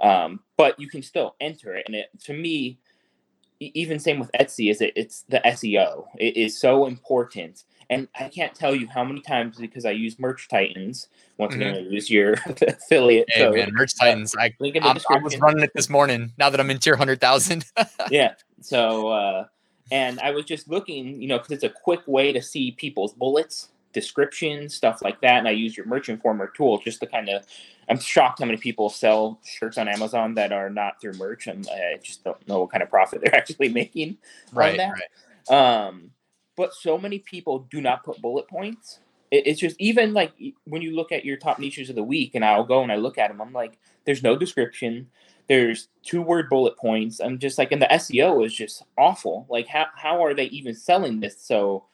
Um, 0.00 0.40
but 0.56 0.78
you 0.78 0.88
can 0.88 1.02
still 1.02 1.36
enter 1.40 1.74
it. 1.74 1.84
And 1.86 1.94
it, 1.94 2.08
to 2.24 2.32
me, 2.32 2.78
even 3.60 3.98
same 3.98 4.18
with 4.18 4.30
Etsy, 4.38 4.70
is 4.70 4.80
it 4.80 4.92
it's 4.96 5.22
the 5.28 5.40
SEO. 5.44 6.06
It 6.18 6.36
is 6.36 6.58
so 6.58 6.86
important. 6.86 7.64
And 7.90 8.08
I 8.18 8.28
can't 8.28 8.54
tell 8.54 8.74
you 8.74 8.88
how 8.88 9.04
many 9.04 9.20
times 9.20 9.58
because 9.58 9.84
I 9.84 9.90
use 9.90 10.18
Merch 10.18 10.48
Titans. 10.48 11.08
Once 11.38 11.52
mm-hmm. 11.52 11.62
again, 11.62 11.74
I 11.74 11.78
use 11.80 12.10
your 12.10 12.32
affiliate. 12.66 13.26
Hey 13.28 13.44
code. 13.44 13.54
man, 13.56 13.70
Merch 13.72 13.94
Titans. 13.98 14.34
I, 14.38 14.54
I 14.60 15.18
was 15.18 15.38
running 15.38 15.62
it 15.62 15.72
this 15.74 15.90
morning. 15.90 16.32
Now 16.38 16.50
that 16.50 16.60
I'm 16.60 16.70
in 16.70 16.78
tier 16.78 16.96
hundred 16.96 17.20
thousand. 17.20 17.66
yeah. 18.10 18.34
So, 18.60 19.08
uh, 19.08 19.46
and 19.92 20.18
I 20.20 20.30
was 20.30 20.46
just 20.46 20.68
looking, 20.68 21.20
you 21.20 21.28
know, 21.28 21.38
because 21.38 21.52
it's 21.52 21.64
a 21.64 21.68
quick 21.68 22.00
way 22.06 22.32
to 22.32 22.40
see 22.40 22.72
people's 22.72 23.12
bullets, 23.12 23.68
descriptions, 23.94 24.74
stuff 24.74 25.00
like 25.02 25.20
that. 25.22 25.38
And 25.38 25.48
I 25.48 25.52
use 25.52 25.76
your 25.76 25.86
Merch 25.86 26.08
Informer 26.08 26.52
tool 26.54 26.78
just 26.78 27.00
to 27.00 27.06
kind 27.06 27.28
of. 27.28 27.46
I'm 27.88 27.98
shocked 27.98 28.38
how 28.38 28.46
many 28.46 28.56
people 28.56 28.88
sell 28.88 29.40
shirts 29.44 29.76
on 29.76 29.88
Amazon 29.88 30.34
that 30.34 30.52
are 30.52 30.70
not 30.70 31.00
through 31.02 31.12
merch, 31.14 31.48
and 31.48 31.68
I 31.68 31.98
just 32.02 32.24
don't 32.24 32.48
know 32.48 32.60
what 32.60 32.70
kind 32.70 32.82
of 32.82 32.88
profit 32.88 33.20
they're 33.22 33.34
actually 33.34 33.68
making 33.68 34.16
right, 34.52 34.70
on 34.72 34.76
that. 34.78 34.94
Right. 35.50 35.86
Um, 35.86 36.10
but 36.56 36.72
so 36.72 36.96
many 36.96 37.18
people 37.18 37.66
do 37.70 37.80
not 37.80 38.02
put 38.02 38.22
bullet 38.22 38.48
points. 38.48 39.00
It, 39.30 39.46
it's 39.46 39.60
just 39.60 39.76
even 39.78 40.14
like 40.14 40.32
when 40.64 40.80
you 40.80 40.94
look 40.94 41.12
at 41.12 41.24
your 41.24 41.36
top 41.36 41.58
niches 41.58 41.90
of 41.90 41.96
the 41.96 42.02
week, 42.02 42.34
and 42.34 42.44
I'll 42.44 42.64
go 42.64 42.82
and 42.82 42.90
I 42.90 42.96
look 42.96 43.18
at 43.18 43.28
them, 43.28 43.40
I'm 43.40 43.52
like, 43.52 43.78
there's 44.04 44.22
no 44.22 44.36
description. 44.36 45.08
There's 45.46 45.88
two 46.02 46.22
word 46.22 46.48
bullet 46.48 46.76
points. 46.78 47.20
I'm 47.20 47.38
just 47.38 47.58
like, 47.58 47.70
and 47.70 47.82
the 47.82 47.86
SEO 47.86 48.44
is 48.46 48.54
just 48.54 48.82
awful. 48.96 49.46
Like, 49.50 49.66
how, 49.66 49.86
how 49.94 50.24
are 50.24 50.32
they 50.32 50.46
even 50.46 50.74
selling 50.74 51.20
this? 51.20 51.38
So, 51.38 51.84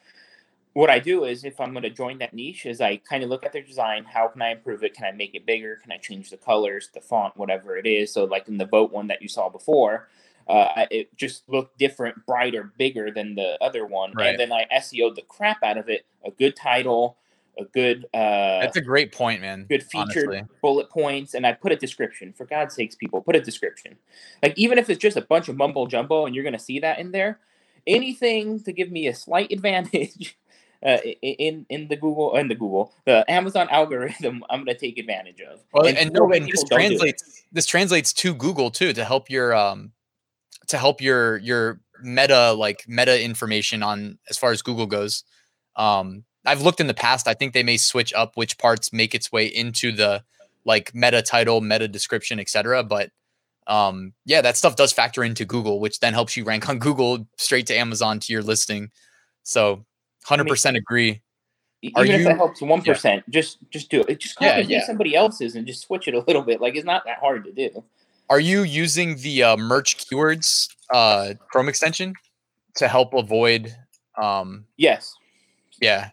what 0.73 0.89
I 0.89 0.99
do 0.99 1.25
is 1.25 1.43
if 1.43 1.59
I'm 1.59 1.71
going 1.71 1.83
to 1.83 1.89
join 1.89 2.19
that 2.19 2.33
niche 2.33 2.65
is 2.65 2.79
I 2.79 2.97
kind 2.97 3.23
of 3.23 3.29
look 3.29 3.45
at 3.45 3.51
their 3.51 3.61
design. 3.61 4.05
How 4.05 4.27
can 4.27 4.41
I 4.41 4.51
improve 4.51 4.83
it? 4.83 4.93
Can 4.93 5.05
I 5.05 5.11
make 5.11 5.35
it 5.35 5.45
bigger? 5.45 5.77
Can 5.81 5.91
I 5.91 5.97
change 5.97 6.29
the 6.29 6.37
colors, 6.37 6.89
the 6.93 7.01
font, 7.01 7.35
whatever 7.35 7.77
it 7.77 7.85
is? 7.85 8.13
So 8.13 8.23
like 8.25 8.47
in 8.47 8.57
the 8.57 8.65
vote 8.65 8.91
one 8.91 9.07
that 9.07 9.21
you 9.21 9.27
saw 9.27 9.49
before, 9.49 10.07
uh, 10.47 10.85
it 10.89 11.15
just 11.17 11.47
looked 11.47 11.77
different, 11.77 12.25
brighter, 12.25 12.71
bigger 12.77 13.11
than 13.11 13.35
the 13.35 13.57
other 13.61 13.85
one. 13.85 14.13
Right. 14.13 14.29
And 14.29 14.39
then 14.39 14.51
I 14.51 14.65
SEO'd 14.79 15.15
the 15.15 15.21
crap 15.23 15.61
out 15.63 15.77
of 15.77 15.89
it. 15.89 16.05
A 16.25 16.31
good 16.31 16.55
title, 16.55 17.17
a 17.57 17.65
good. 17.65 18.05
Uh, 18.13 18.61
That's 18.61 18.77
a 18.77 18.81
great 18.81 19.11
point, 19.11 19.41
man. 19.41 19.65
Good 19.67 19.83
featured 19.83 20.29
honestly. 20.29 20.43
bullet 20.61 20.89
points, 20.89 21.33
and 21.33 21.45
I 21.45 21.53
put 21.53 21.71
a 21.71 21.75
description. 21.75 22.33
For 22.33 22.45
God's 22.45 22.75
sakes, 22.75 22.95
people, 22.95 23.21
put 23.21 23.35
a 23.35 23.41
description. 23.41 23.97
Like 24.41 24.57
even 24.57 24.77
if 24.77 24.89
it's 24.89 25.01
just 25.01 25.17
a 25.17 25.21
bunch 25.21 25.49
of 25.49 25.57
mumbo 25.57 25.85
jumbo, 25.85 26.25
and 26.25 26.35
you're 26.35 26.43
going 26.43 26.53
to 26.53 26.59
see 26.59 26.79
that 26.79 26.99
in 26.99 27.11
there, 27.11 27.39
anything 27.87 28.61
to 28.63 28.73
give 28.73 28.91
me 28.91 29.07
a 29.07 29.15
slight 29.15 29.51
advantage. 29.51 30.37
Uh, 30.83 30.97
in 31.21 31.65
in 31.69 31.87
the 31.89 31.95
Google 31.95 32.35
in 32.35 32.47
the 32.47 32.55
Google 32.55 32.91
the 33.05 33.23
Amazon 33.29 33.67
algorithm, 33.69 34.43
I'm 34.49 34.65
going 34.65 34.75
to 34.75 34.79
take 34.79 34.97
advantage 34.97 35.39
of. 35.41 35.59
Well, 35.73 35.85
and, 35.85 35.97
and, 35.97 36.11
no, 36.11 36.31
and 36.31 36.47
this 36.47 36.63
translates 36.63 37.43
this 37.51 37.67
translates 37.67 38.13
to 38.13 38.33
Google 38.33 38.71
too 38.71 38.91
to 38.93 39.05
help 39.05 39.29
your 39.29 39.53
um 39.53 39.91
to 40.67 40.77
help 40.77 40.99
your 40.99 41.37
your 41.37 41.81
meta 42.01 42.53
like 42.53 42.83
meta 42.87 43.23
information 43.23 43.83
on 43.83 44.17
as 44.29 44.37
far 44.37 44.51
as 44.51 44.61
Google 44.61 44.87
goes. 44.87 45.23
Um, 45.75 46.23
I've 46.45 46.61
looked 46.61 46.79
in 46.79 46.87
the 46.87 46.93
past. 46.93 47.27
I 47.27 47.35
think 47.35 47.53
they 47.53 47.63
may 47.63 47.77
switch 47.77 48.13
up 48.13 48.35
which 48.35 48.57
parts 48.57 48.91
make 48.91 49.13
its 49.13 49.31
way 49.31 49.45
into 49.45 49.91
the 49.91 50.23
like 50.65 50.93
meta 50.93 51.21
title, 51.21 51.61
meta 51.61 51.87
description, 51.87 52.39
etc. 52.39 52.83
But 52.83 53.11
um, 53.67 54.13
yeah, 54.25 54.41
that 54.41 54.57
stuff 54.57 54.75
does 54.75 54.91
factor 54.91 55.23
into 55.23 55.45
Google, 55.45 55.79
which 55.79 55.99
then 55.99 56.13
helps 56.13 56.35
you 56.35 56.43
rank 56.43 56.67
on 56.69 56.79
Google 56.87 57.27
straight 57.37 57.67
to 57.67 57.75
Amazon 57.75 58.19
to 58.19 58.33
your 58.33 58.41
listing. 58.41 58.91
So, 59.43 59.85
hundred 60.23 60.47
percent 60.47 60.77
agree. 60.77 61.21
Are 61.95 62.05
even 62.05 62.07
you, 62.07 62.21
if 62.21 62.23
that 62.25 62.37
helps 62.37 62.61
one 62.61 62.81
yeah. 62.85 63.21
just 63.29 63.57
just 63.71 63.89
do 63.89 64.01
it. 64.07 64.19
Just 64.19 64.35
copy 64.35 64.61
yeah, 64.61 64.77
yeah. 64.77 64.85
somebody 64.85 65.15
else's 65.15 65.55
and 65.55 65.65
just 65.65 65.81
switch 65.81 66.07
it 66.07 66.13
a 66.13 66.19
little 66.19 66.43
bit. 66.43 66.61
Like 66.61 66.75
it's 66.75 66.85
not 66.85 67.03
that 67.05 67.17
hard 67.17 67.43
to 67.45 67.51
do. 67.51 67.83
Are 68.29 68.39
you 68.39 68.61
using 68.63 69.17
the 69.17 69.43
uh, 69.43 69.57
merch 69.57 69.97
keywords 69.97 70.67
uh, 70.93 71.33
Chrome 71.51 71.67
extension 71.67 72.13
to 72.75 72.87
help 72.87 73.13
avoid? 73.13 73.75
Um, 74.21 74.65
yes. 74.77 75.15
Yeah. 75.81 76.11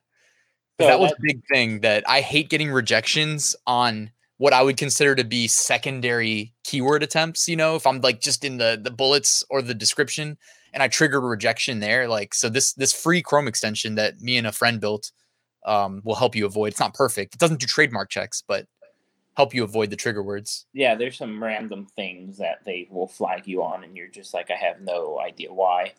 So 0.80 0.86
that 0.86 1.00
was 1.00 1.12
a 1.12 1.16
big 1.20 1.42
thing 1.52 1.80
that 1.80 2.02
I 2.08 2.20
hate 2.20 2.50
getting 2.50 2.70
rejections 2.70 3.54
on 3.66 4.10
what 4.38 4.52
I 4.52 4.62
would 4.62 4.76
consider 4.76 5.14
to 5.16 5.24
be 5.24 5.48
secondary 5.48 6.54
keyword 6.64 7.02
attempts. 7.02 7.48
You 7.48 7.56
know, 7.56 7.76
if 7.76 7.86
I'm 7.86 8.00
like 8.00 8.20
just 8.20 8.44
in 8.44 8.56
the 8.56 8.80
the 8.82 8.90
bullets 8.90 9.44
or 9.50 9.60
the 9.60 9.74
description 9.74 10.38
and 10.72 10.82
I 10.82 10.88
trigger 10.88 11.20
rejection 11.20 11.80
there, 11.80 12.08
like 12.08 12.34
so 12.34 12.48
this 12.48 12.72
this 12.74 12.92
free 12.92 13.22
Chrome 13.22 13.48
extension 13.48 13.94
that 13.96 14.20
me 14.20 14.36
and 14.38 14.46
a 14.46 14.52
friend 14.52 14.80
built 14.80 15.10
um, 15.64 16.00
will 16.04 16.14
help 16.14 16.34
you 16.34 16.46
avoid. 16.46 16.68
It's 16.68 16.80
not 16.80 16.94
perfect. 16.94 17.34
It 17.34 17.40
doesn't 17.40 17.60
do 17.60 17.66
trademark 17.66 18.10
checks, 18.10 18.42
but 18.46 18.66
help 19.38 19.54
you 19.54 19.62
avoid 19.62 19.88
the 19.88 19.96
trigger 19.96 20.20
words. 20.20 20.66
Yeah, 20.72 20.96
there's 20.96 21.16
some 21.16 21.40
random 21.40 21.86
things 21.94 22.38
that 22.38 22.64
they 22.64 22.88
will 22.90 23.06
flag 23.06 23.46
you 23.46 23.62
on, 23.62 23.84
and 23.84 23.96
you're 23.96 24.08
just 24.08 24.34
like, 24.34 24.50
I 24.50 24.56
have 24.56 24.80
no 24.80 25.20
idea 25.20 25.52
why. 25.52 25.92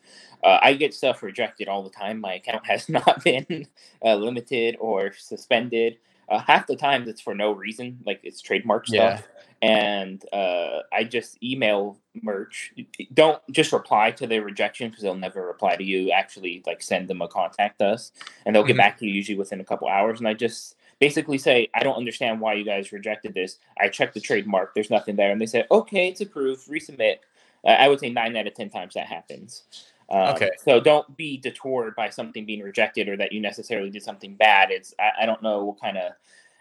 Uh, 0.44 0.58
I 0.60 0.74
get 0.74 0.92
stuff 0.92 1.22
rejected 1.22 1.66
all 1.66 1.82
the 1.82 1.88
time. 1.88 2.20
My 2.20 2.34
account 2.34 2.66
has 2.66 2.88
not 2.90 3.24
been 3.24 3.66
uh, 4.04 4.16
limited 4.16 4.76
or 4.78 5.14
suspended. 5.14 5.96
Uh, 6.28 6.38
half 6.38 6.66
the 6.66 6.76
time, 6.76 7.08
it's 7.08 7.22
for 7.22 7.34
no 7.34 7.50
reason, 7.52 8.00
like 8.04 8.20
it's 8.22 8.42
trademark 8.42 8.86
stuff. 8.86 9.26
Yeah. 9.26 9.42
And 9.62 10.24
uh, 10.32 10.80
I 10.90 11.04
just 11.04 11.42
email 11.42 11.98
merch. 12.22 12.72
Don't 13.12 13.42
just 13.50 13.72
reply 13.72 14.10
to 14.12 14.26
their 14.26 14.42
rejection 14.42 14.88
because 14.88 15.02
they'll 15.02 15.14
never 15.14 15.46
reply 15.46 15.76
to 15.76 15.84
you. 15.84 16.10
Actually, 16.12 16.62
like 16.66 16.80
send 16.80 17.08
them 17.08 17.20
a 17.20 17.28
contact 17.28 17.82
us, 17.82 18.12
and 18.46 18.56
they'll 18.56 18.62
get 18.62 18.72
mm-hmm. 18.72 18.78
back 18.78 18.98
to 18.98 19.06
you 19.06 19.12
usually 19.12 19.36
within 19.36 19.60
a 19.60 19.64
couple 19.64 19.86
hours. 19.86 20.18
And 20.18 20.26
I 20.26 20.32
just 20.32 20.76
basically 21.00 21.38
say, 21.38 21.68
I 21.74 21.82
don't 21.82 21.96
understand 21.96 22.40
why 22.40 22.54
you 22.54 22.64
guys 22.64 22.92
rejected 22.92 23.34
this. 23.34 23.58
I 23.80 23.88
checked 23.88 24.14
the 24.14 24.20
trademark, 24.20 24.74
there's 24.74 24.90
nothing 24.90 25.16
there. 25.16 25.32
And 25.32 25.40
they 25.40 25.46
said, 25.46 25.66
okay, 25.70 26.08
it's 26.08 26.20
approved, 26.20 26.68
resubmit. 26.68 27.16
Uh, 27.64 27.70
I 27.70 27.88
would 27.88 27.98
say 27.98 28.10
nine 28.10 28.36
out 28.36 28.46
of 28.46 28.54
10 28.54 28.70
times 28.70 28.94
that 28.94 29.06
happens. 29.06 29.64
Um, 30.10 30.34
okay. 30.34 30.50
So 30.64 30.80
don't 30.80 31.16
be 31.16 31.36
detoured 31.38 31.96
by 31.96 32.10
something 32.10 32.44
being 32.44 32.60
rejected 32.60 33.08
or 33.08 33.16
that 33.16 33.32
you 33.32 33.40
necessarily 33.40 33.90
did 33.90 34.02
something 34.02 34.34
bad. 34.34 34.70
It's, 34.70 34.94
I, 34.98 35.22
I 35.22 35.26
don't 35.26 35.42
know 35.42 35.64
what 35.64 35.80
kind 35.80 35.96
of 35.96 36.12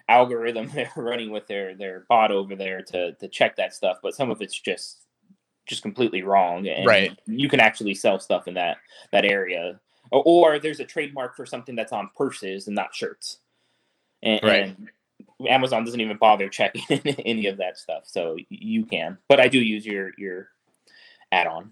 algorithm 0.10 0.70
they're 0.74 0.92
running 0.96 1.32
with 1.32 1.48
their, 1.48 1.76
their 1.76 2.06
bot 2.10 2.32
over 2.32 2.56
there 2.56 2.82
to, 2.82 3.14
to 3.14 3.28
check 3.28 3.56
that 3.56 3.74
stuff, 3.74 3.98
but 4.04 4.16
some 4.16 4.30
of 4.32 4.42
it's 4.42 4.60
just, 4.60 5.06
just 5.66 5.82
completely 5.82 6.24
wrong. 6.24 6.68
And 6.68 6.86
right. 6.86 7.18
you 7.26 7.48
can 7.48 7.60
actually 7.60 7.94
sell 7.94 8.20
stuff 8.20 8.48
in 8.48 8.56
that, 8.56 8.78
that 9.12 9.26
area. 9.26 9.80
Or, 10.12 10.24
or 10.26 10.60
there's 10.60 10.80
a 10.80 10.86
trademark 10.86 11.36
for 11.36 11.46
something 11.46 11.76
that's 11.76 11.94
on 11.94 12.10
purses 12.18 12.68
and 12.68 12.76
not 12.76 12.96
shirts 12.96 13.40
and, 14.22 14.40
right. 14.44 14.64
and 14.64 14.90
Amazon 15.48 15.86
doesn't 15.86 16.02
even 16.02 16.18
bother 16.18 16.50
checking 16.50 16.84
any 17.26 17.48
of 17.48 17.58
that 17.58 17.78
stuff. 17.78 18.04
So 18.06 18.38
you 18.50 18.86
can, 18.86 19.18
but 19.28 19.40
I 19.40 19.48
do 19.48 19.60
use 19.60 19.86
your 19.86 20.12
your 20.18 20.50
add-on. 21.32 21.72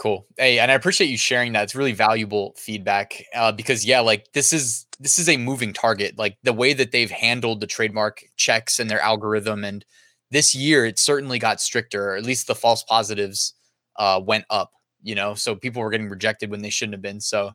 Cool. 0.00 0.26
Hey, 0.38 0.58
and 0.58 0.70
I 0.70 0.74
appreciate 0.74 1.08
you 1.10 1.18
sharing 1.18 1.52
that. 1.52 1.64
It's 1.64 1.74
really 1.74 1.92
valuable 1.92 2.54
feedback 2.56 3.22
uh, 3.34 3.52
because 3.52 3.84
yeah, 3.84 4.00
like 4.00 4.32
this 4.32 4.50
is 4.50 4.86
this 4.98 5.18
is 5.18 5.28
a 5.28 5.36
moving 5.36 5.74
target. 5.74 6.16
Like 6.16 6.38
the 6.42 6.54
way 6.54 6.72
that 6.72 6.90
they've 6.90 7.10
handled 7.10 7.60
the 7.60 7.66
trademark 7.66 8.24
checks 8.38 8.80
and 8.80 8.88
their 8.88 9.00
algorithm, 9.00 9.62
and 9.62 9.84
this 10.30 10.54
year 10.54 10.86
it 10.86 10.98
certainly 10.98 11.38
got 11.38 11.60
stricter. 11.60 12.12
Or 12.12 12.16
at 12.16 12.24
least 12.24 12.46
the 12.46 12.54
false 12.54 12.82
positives 12.82 13.52
uh, 13.96 14.22
went 14.24 14.46
up. 14.48 14.72
You 15.02 15.16
know, 15.16 15.34
so 15.34 15.54
people 15.54 15.82
were 15.82 15.90
getting 15.90 16.08
rejected 16.08 16.50
when 16.50 16.62
they 16.62 16.70
shouldn't 16.70 16.94
have 16.94 17.02
been. 17.02 17.20
So 17.20 17.52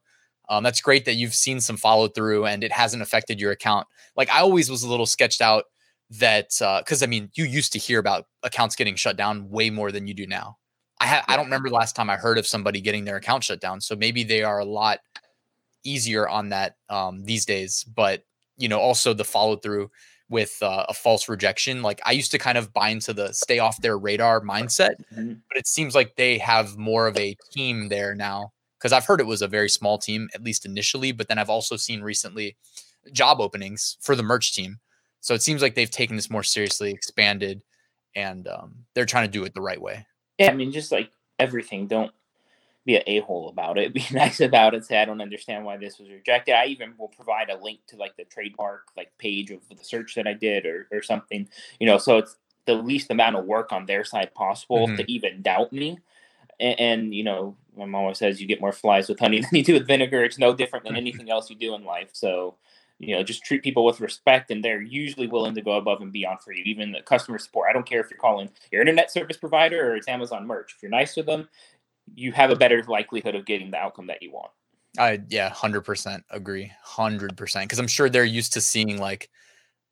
um, 0.47 0.63
that's 0.63 0.81
great 0.81 1.05
that 1.05 1.15
you've 1.15 1.33
seen 1.33 1.59
some 1.59 1.77
follow 1.77 2.09
through 2.09 2.45
and 2.45 2.63
it 2.63 2.71
hasn't 2.71 3.01
affected 3.01 3.41
your 3.41 3.53
account. 3.53 3.87
Like 4.15 4.29
I 4.29 4.41
always 4.41 4.69
was 4.69 4.83
a 4.83 4.89
little 4.89 5.07
sketched 5.07 5.41
out 5.41 5.63
that 6.11 6.49
because 6.59 7.01
uh, 7.01 7.05
I 7.05 7.07
mean 7.07 7.31
you 7.33 7.45
used 7.45 7.73
to 7.73 7.79
hear 7.79 7.97
about 7.97 8.25
accounts 8.43 8.75
getting 8.75 8.95
shut 8.95 9.17
down 9.17 9.49
way 9.49 9.71
more 9.71 9.91
than 9.91 10.05
you 10.05 10.13
do 10.13 10.27
now. 10.27 10.57
I 10.99 11.07
ha- 11.07 11.25
I 11.27 11.35
don't 11.35 11.45
remember 11.45 11.69
the 11.69 11.75
last 11.75 11.95
time 11.95 12.09
I 12.09 12.15
heard 12.15 12.37
of 12.37 12.47
somebody 12.47 12.81
getting 12.81 13.05
their 13.05 13.17
account 13.17 13.43
shut 13.43 13.59
down. 13.59 13.81
So 13.81 13.95
maybe 13.95 14.23
they 14.23 14.43
are 14.43 14.59
a 14.59 14.65
lot 14.65 14.99
easier 15.83 16.27
on 16.27 16.49
that 16.49 16.77
um, 16.89 17.23
these 17.23 17.45
days. 17.45 17.83
But 17.83 18.23
you 18.57 18.67
know 18.67 18.79
also 18.79 19.13
the 19.13 19.23
follow 19.23 19.57
through 19.57 19.91
with 20.29 20.57
uh, 20.61 20.85
a 20.89 20.93
false 20.93 21.29
rejection. 21.29 21.81
Like 21.81 22.01
I 22.05 22.11
used 22.11 22.31
to 22.31 22.37
kind 22.37 22.57
of 22.57 22.73
buy 22.73 22.89
into 22.89 23.13
the 23.13 23.31
stay 23.33 23.59
off 23.59 23.81
their 23.81 23.97
radar 23.97 24.41
mindset, 24.41 24.95
mm-hmm. 25.13 25.33
but 25.47 25.57
it 25.57 25.67
seems 25.67 25.93
like 25.93 26.15
they 26.15 26.37
have 26.39 26.77
more 26.77 27.07
of 27.07 27.17
a 27.17 27.37
team 27.51 27.89
there 27.89 28.15
now 28.15 28.51
because 28.79 28.91
I've 28.91 29.05
heard 29.05 29.19
it 29.19 29.27
was 29.27 29.41
a 29.41 29.47
very 29.47 29.69
small 29.69 29.97
team, 29.97 30.29
at 30.33 30.43
least 30.43 30.65
initially, 30.65 31.11
but 31.11 31.27
then 31.27 31.37
I've 31.37 31.49
also 31.49 31.75
seen 31.75 32.01
recently 32.01 32.55
job 33.11 33.39
openings 33.39 33.97
for 34.01 34.15
the 34.15 34.23
merch 34.23 34.53
team. 34.53 34.79
So 35.21 35.33
it 35.33 35.41
seems 35.41 35.61
like 35.61 35.75
they've 35.75 35.89
taken 35.89 36.15
this 36.15 36.29
more 36.29 36.43
seriously, 36.43 36.91
expanded, 36.91 37.63
and 38.15 38.47
um, 38.47 38.85
they're 38.93 39.05
trying 39.05 39.27
to 39.27 39.31
do 39.31 39.43
it 39.43 39.53
the 39.53 39.61
right 39.61 39.81
way. 39.81 40.05
Yeah, 40.37 40.51
I 40.51 40.53
mean, 40.53 40.71
just 40.71 40.91
like 40.91 41.11
everything, 41.39 41.87
don't 41.87 42.11
be 42.85 42.97
an 42.97 43.03
a 43.07 43.19
hole 43.19 43.49
about 43.49 43.77
it. 43.77 43.93
Be 43.95 44.05
nice 44.11 44.39
about 44.39 44.75
it. 44.75 44.85
Say 44.85 45.01
I 45.01 45.05
don't 45.05 45.21
understand 45.21 45.65
why 45.65 45.77
this 45.77 45.97
was 45.97 46.09
rejected. 46.09 46.53
I 46.53 46.65
even 46.65 46.93
will 46.97 47.07
provide 47.07 47.49
a 47.49 47.57
link 47.57 47.79
to 47.87 47.97
like 47.97 48.15
the 48.15 48.25
trademark 48.25 48.87
like 48.95 49.17
page 49.17 49.51
of 49.51 49.61
the 49.69 49.83
search 49.83 50.15
that 50.15 50.27
I 50.27 50.33
did 50.33 50.65
or 50.65 50.87
or 50.91 51.01
something. 51.01 51.47
You 51.79 51.87
know, 51.87 51.97
so 51.97 52.17
it's 52.17 52.35
the 52.65 52.75
least 52.75 53.11
amount 53.11 53.35
of 53.35 53.45
work 53.45 53.71
on 53.71 53.85
their 53.85 54.03
side 54.03 54.33
possible 54.33 54.87
mm-hmm. 54.87 54.97
to 54.97 55.11
even 55.11 55.41
doubt 55.41 55.71
me 55.71 55.99
and, 56.59 56.79
and, 56.79 57.15
you 57.15 57.23
know 57.23 57.55
my 57.75 57.85
mom 57.85 58.03
always 58.03 58.17
says 58.17 58.39
you 58.39 58.47
get 58.47 58.61
more 58.61 58.71
flies 58.71 59.09
with 59.09 59.19
honey 59.19 59.41
than 59.41 59.49
you 59.51 59.63
do 59.63 59.73
with 59.73 59.87
vinegar 59.87 60.23
it's 60.23 60.39
no 60.39 60.53
different 60.53 60.85
than 60.85 60.95
anything 60.95 61.29
else 61.29 61.49
you 61.49 61.55
do 61.55 61.75
in 61.75 61.83
life 61.83 62.09
so 62.13 62.55
you 62.99 63.15
know 63.15 63.23
just 63.23 63.43
treat 63.43 63.63
people 63.63 63.85
with 63.85 63.99
respect 63.99 64.51
and 64.51 64.63
they're 64.63 64.81
usually 64.81 65.27
willing 65.27 65.53
to 65.53 65.61
go 65.61 65.73
above 65.73 66.01
and 66.01 66.11
beyond 66.11 66.39
for 66.41 66.53
you 66.53 66.63
even 66.65 66.91
the 66.91 67.01
customer 67.01 67.37
support 67.37 67.67
i 67.69 67.73
don't 67.73 67.85
care 67.85 67.99
if 67.99 68.09
you're 68.09 68.19
calling 68.19 68.49
your 68.71 68.81
internet 68.81 69.11
service 69.11 69.37
provider 69.37 69.91
or 69.91 69.95
it's 69.95 70.07
amazon 70.07 70.47
merch 70.47 70.73
if 70.75 70.81
you're 70.81 70.91
nice 70.91 71.13
to 71.13 71.23
them 71.23 71.47
you 72.13 72.31
have 72.31 72.51
a 72.51 72.55
better 72.55 72.83
likelihood 72.87 73.35
of 73.35 73.45
getting 73.45 73.71
the 73.71 73.77
outcome 73.77 74.07
that 74.07 74.21
you 74.21 74.31
want 74.31 74.51
I 74.97 75.21
yeah, 75.29 75.49
hundred 75.49 75.81
percent 75.81 76.23
agree, 76.29 76.71
hundred 76.81 77.37
percent. 77.37 77.65
Because 77.65 77.79
I'm 77.79 77.87
sure 77.87 78.09
they're 78.09 78.23
used 78.23 78.53
to 78.53 78.61
seeing 78.61 78.97
like, 78.99 79.29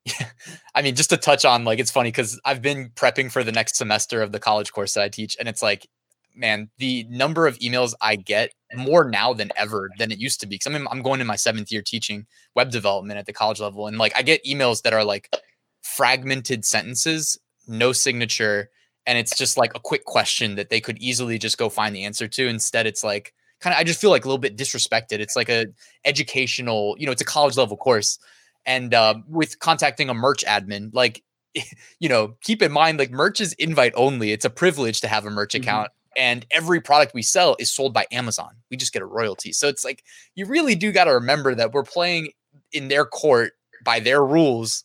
I 0.74 0.82
mean, 0.82 0.94
just 0.94 1.10
to 1.10 1.16
touch 1.16 1.44
on 1.44 1.64
like 1.64 1.78
it's 1.78 1.90
funny 1.90 2.08
because 2.08 2.40
I've 2.44 2.62
been 2.62 2.90
prepping 2.90 3.30
for 3.30 3.44
the 3.44 3.52
next 3.52 3.76
semester 3.76 4.22
of 4.22 4.32
the 4.32 4.40
college 4.40 4.72
course 4.72 4.94
that 4.94 5.02
I 5.02 5.08
teach, 5.08 5.36
and 5.38 5.48
it's 5.48 5.62
like, 5.62 5.88
man, 6.34 6.70
the 6.78 7.06
number 7.08 7.46
of 7.46 7.58
emails 7.58 7.94
I 8.00 8.16
get 8.16 8.52
more 8.74 9.08
now 9.08 9.32
than 9.32 9.50
ever 9.56 9.90
than 9.98 10.10
it 10.10 10.18
used 10.18 10.40
to 10.40 10.46
be. 10.46 10.56
Because 10.56 10.74
I'm 10.74 10.88
I'm 10.88 11.02
going 11.02 11.20
in 11.20 11.26
my 11.26 11.36
seventh 11.36 11.70
year 11.70 11.82
teaching 11.82 12.26
web 12.54 12.70
development 12.70 13.18
at 13.18 13.26
the 13.26 13.32
college 13.32 13.60
level, 13.60 13.86
and 13.86 13.98
like 13.98 14.12
I 14.16 14.22
get 14.22 14.44
emails 14.44 14.82
that 14.82 14.92
are 14.92 15.04
like 15.04 15.34
fragmented 15.82 16.64
sentences, 16.64 17.38
no 17.68 17.92
signature, 17.92 18.70
and 19.06 19.18
it's 19.18 19.36
just 19.36 19.56
like 19.56 19.72
a 19.74 19.80
quick 19.80 20.04
question 20.04 20.56
that 20.56 20.70
they 20.70 20.80
could 20.80 20.98
easily 20.98 21.38
just 21.38 21.58
go 21.58 21.68
find 21.68 21.94
the 21.94 22.04
answer 22.04 22.28
to. 22.28 22.48
Instead, 22.48 22.86
it's 22.86 23.04
like 23.04 23.34
kind 23.60 23.74
of 23.74 23.80
I 23.80 23.84
just 23.84 24.00
feel 24.00 24.10
like 24.10 24.24
a 24.24 24.28
little 24.28 24.38
bit 24.38 24.56
disrespected. 24.56 25.20
It's 25.20 25.36
like 25.36 25.48
a 25.48 25.66
educational, 26.04 26.96
you 26.98 27.06
know, 27.06 27.12
it's 27.12 27.22
a 27.22 27.26
college 27.26 27.56
level 27.56 27.76
course, 27.76 28.18
and 28.66 28.94
uh, 28.94 29.14
with 29.28 29.58
contacting 29.58 30.08
a 30.08 30.14
merch 30.14 30.44
admin, 30.46 30.90
like 30.92 31.22
you 32.00 32.08
know, 32.08 32.36
keep 32.42 32.62
in 32.62 32.72
mind 32.72 32.98
like 32.98 33.10
merch 33.10 33.40
is 33.40 33.52
invite 33.54 33.92
only. 33.96 34.32
It's 34.32 34.44
a 34.44 34.50
privilege 34.50 35.00
to 35.02 35.08
have 35.08 35.26
a 35.26 35.30
merch 35.30 35.54
mm-hmm. 35.54 35.62
account. 35.62 35.90
And 36.16 36.46
every 36.50 36.80
product 36.80 37.14
we 37.14 37.22
sell 37.22 37.56
is 37.58 37.72
sold 37.72 37.92
by 37.92 38.06
Amazon. 38.12 38.50
We 38.70 38.76
just 38.76 38.92
get 38.92 39.02
a 39.02 39.06
royalty. 39.06 39.52
So 39.52 39.68
it's 39.68 39.84
like 39.84 40.02
you 40.34 40.46
really 40.46 40.74
do 40.74 40.92
got 40.92 41.04
to 41.04 41.14
remember 41.14 41.54
that 41.54 41.72
we're 41.72 41.82
playing 41.82 42.30
in 42.72 42.88
their 42.88 43.04
court 43.04 43.52
by 43.84 44.00
their 44.00 44.24
rules 44.24 44.84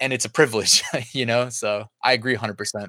and 0.00 0.12
it's 0.12 0.24
a 0.24 0.30
privilege, 0.30 0.82
you 1.12 1.24
know? 1.24 1.48
So 1.48 1.86
I 2.02 2.12
agree 2.12 2.36
100% 2.36 2.88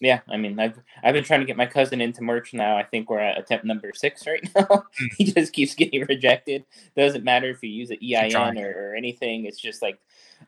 yeah, 0.00 0.20
I 0.28 0.36
mean, 0.36 0.60
I've 0.60 0.78
I've 1.02 1.14
been 1.14 1.24
trying 1.24 1.40
to 1.40 1.46
get 1.46 1.56
my 1.56 1.66
cousin 1.66 2.00
into 2.00 2.22
merch 2.22 2.54
now. 2.54 2.76
I 2.76 2.84
think 2.84 3.10
we're 3.10 3.18
at 3.18 3.38
attempt 3.38 3.64
number 3.64 3.90
six 3.92 4.26
right 4.26 4.48
now. 4.56 4.66
Hmm. 4.66 5.06
he 5.16 5.24
just 5.24 5.52
keeps 5.52 5.74
getting 5.74 6.04
rejected. 6.06 6.64
Doesn't 6.96 7.24
matter 7.24 7.50
if 7.50 7.62
you 7.62 7.70
use 7.70 7.90
an 7.90 7.98
EIN 8.02 8.58
or, 8.58 8.90
or, 8.90 8.94
anything. 8.94 9.44
It's 9.44 9.60
just 9.60 9.82
like 9.82 9.98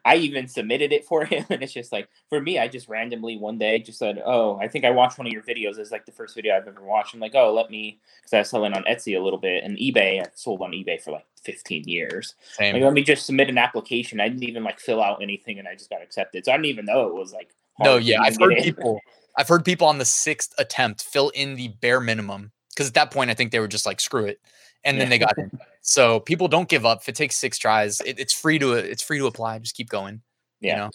I 0.04 0.16
even 0.16 0.46
submitted 0.46 0.92
it 0.92 1.04
for 1.04 1.24
him, 1.26 1.44
and 1.50 1.62
it's 1.64 1.72
just 1.72 1.90
like 1.90 2.08
for 2.28 2.40
me, 2.40 2.60
I 2.60 2.68
just 2.68 2.88
randomly 2.88 3.38
one 3.38 3.58
day 3.58 3.80
just 3.80 3.98
said, 3.98 4.22
"Oh, 4.24 4.56
I 4.58 4.68
think 4.68 4.84
I 4.84 4.90
watched 4.90 5.18
one 5.18 5.26
of 5.26 5.32
your 5.32 5.42
videos. 5.42 5.78
It's 5.78 5.90
like 5.90 6.06
the 6.06 6.12
first 6.12 6.36
video 6.36 6.56
I've 6.56 6.68
ever 6.68 6.82
watched." 6.82 7.14
I'm 7.14 7.20
like, 7.20 7.34
"Oh, 7.34 7.52
let 7.52 7.70
me," 7.70 7.98
because 8.20 8.32
I 8.32 8.38
was 8.38 8.50
selling 8.50 8.72
on 8.74 8.84
Etsy 8.84 9.18
a 9.18 9.22
little 9.22 9.38
bit 9.38 9.64
and 9.64 9.76
eBay. 9.78 10.20
I 10.20 10.26
sold 10.36 10.62
on 10.62 10.70
eBay 10.70 11.02
for 11.02 11.10
like 11.10 11.26
15 11.42 11.88
years. 11.88 12.36
Same. 12.52 12.74
Like, 12.74 12.84
let 12.84 12.92
me 12.92 13.02
just 13.02 13.26
submit 13.26 13.48
an 13.48 13.58
application. 13.58 14.20
I 14.20 14.28
didn't 14.28 14.44
even 14.44 14.62
like 14.62 14.78
fill 14.78 15.02
out 15.02 15.22
anything, 15.22 15.58
and 15.58 15.66
I 15.66 15.74
just 15.74 15.90
got 15.90 16.02
accepted. 16.02 16.44
So 16.44 16.52
I 16.52 16.56
didn't 16.56 16.66
even 16.66 16.84
know 16.84 17.08
it 17.08 17.14
was 17.14 17.32
like. 17.32 17.50
No, 17.82 17.96
yeah, 17.96 18.20
I've 18.20 18.36
heard 18.38 18.58
people. 18.58 19.00
I've 19.36 19.48
heard 19.48 19.64
people 19.64 19.86
on 19.86 19.98
the 19.98 20.04
sixth 20.04 20.54
attempt 20.58 21.02
fill 21.02 21.30
in 21.30 21.54
the 21.54 21.68
bare 21.68 22.00
minimum 22.00 22.52
because 22.70 22.88
at 22.88 22.94
that 22.94 23.10
point 23.10 23.30
I 23.30 23.34
think 23.34 23.52
they 23.52 23.60
were 23.60 23.68
just 23.68 23.86
like 23.86 24.00
screw 24.00 24.24
it, 24.24 24.40
and 24.84 24.96
yeah. 24.96 25.02
then 25.02 25.10
they 25.10 25.18
got 25.18 25.38
in. 25.38 25.50
So 25.82 26.20
people 26.20 26.46
don't 26.46 26.68
give 26.68 26.84
up. 26.84 27.00
If 27.00 27.08
it 27.08 27.14
takes 27.14 27.38
six 27.38 27.56
tries, 27.56 28.02
it, 28.02 28.18
it's 28.18 28.34
free 28.34 28.58
to 28.58 28.74
it's 28.74 29.02
free 29.02 29.16
to 29.16 29.26
apply. 29.26 29.58
Just 29.60 29.74
keep 29.74 29.88
going. 29.88 30.20
Yeah. 30.60 30.72
You 30.72 30.76
know. 30.76 30.90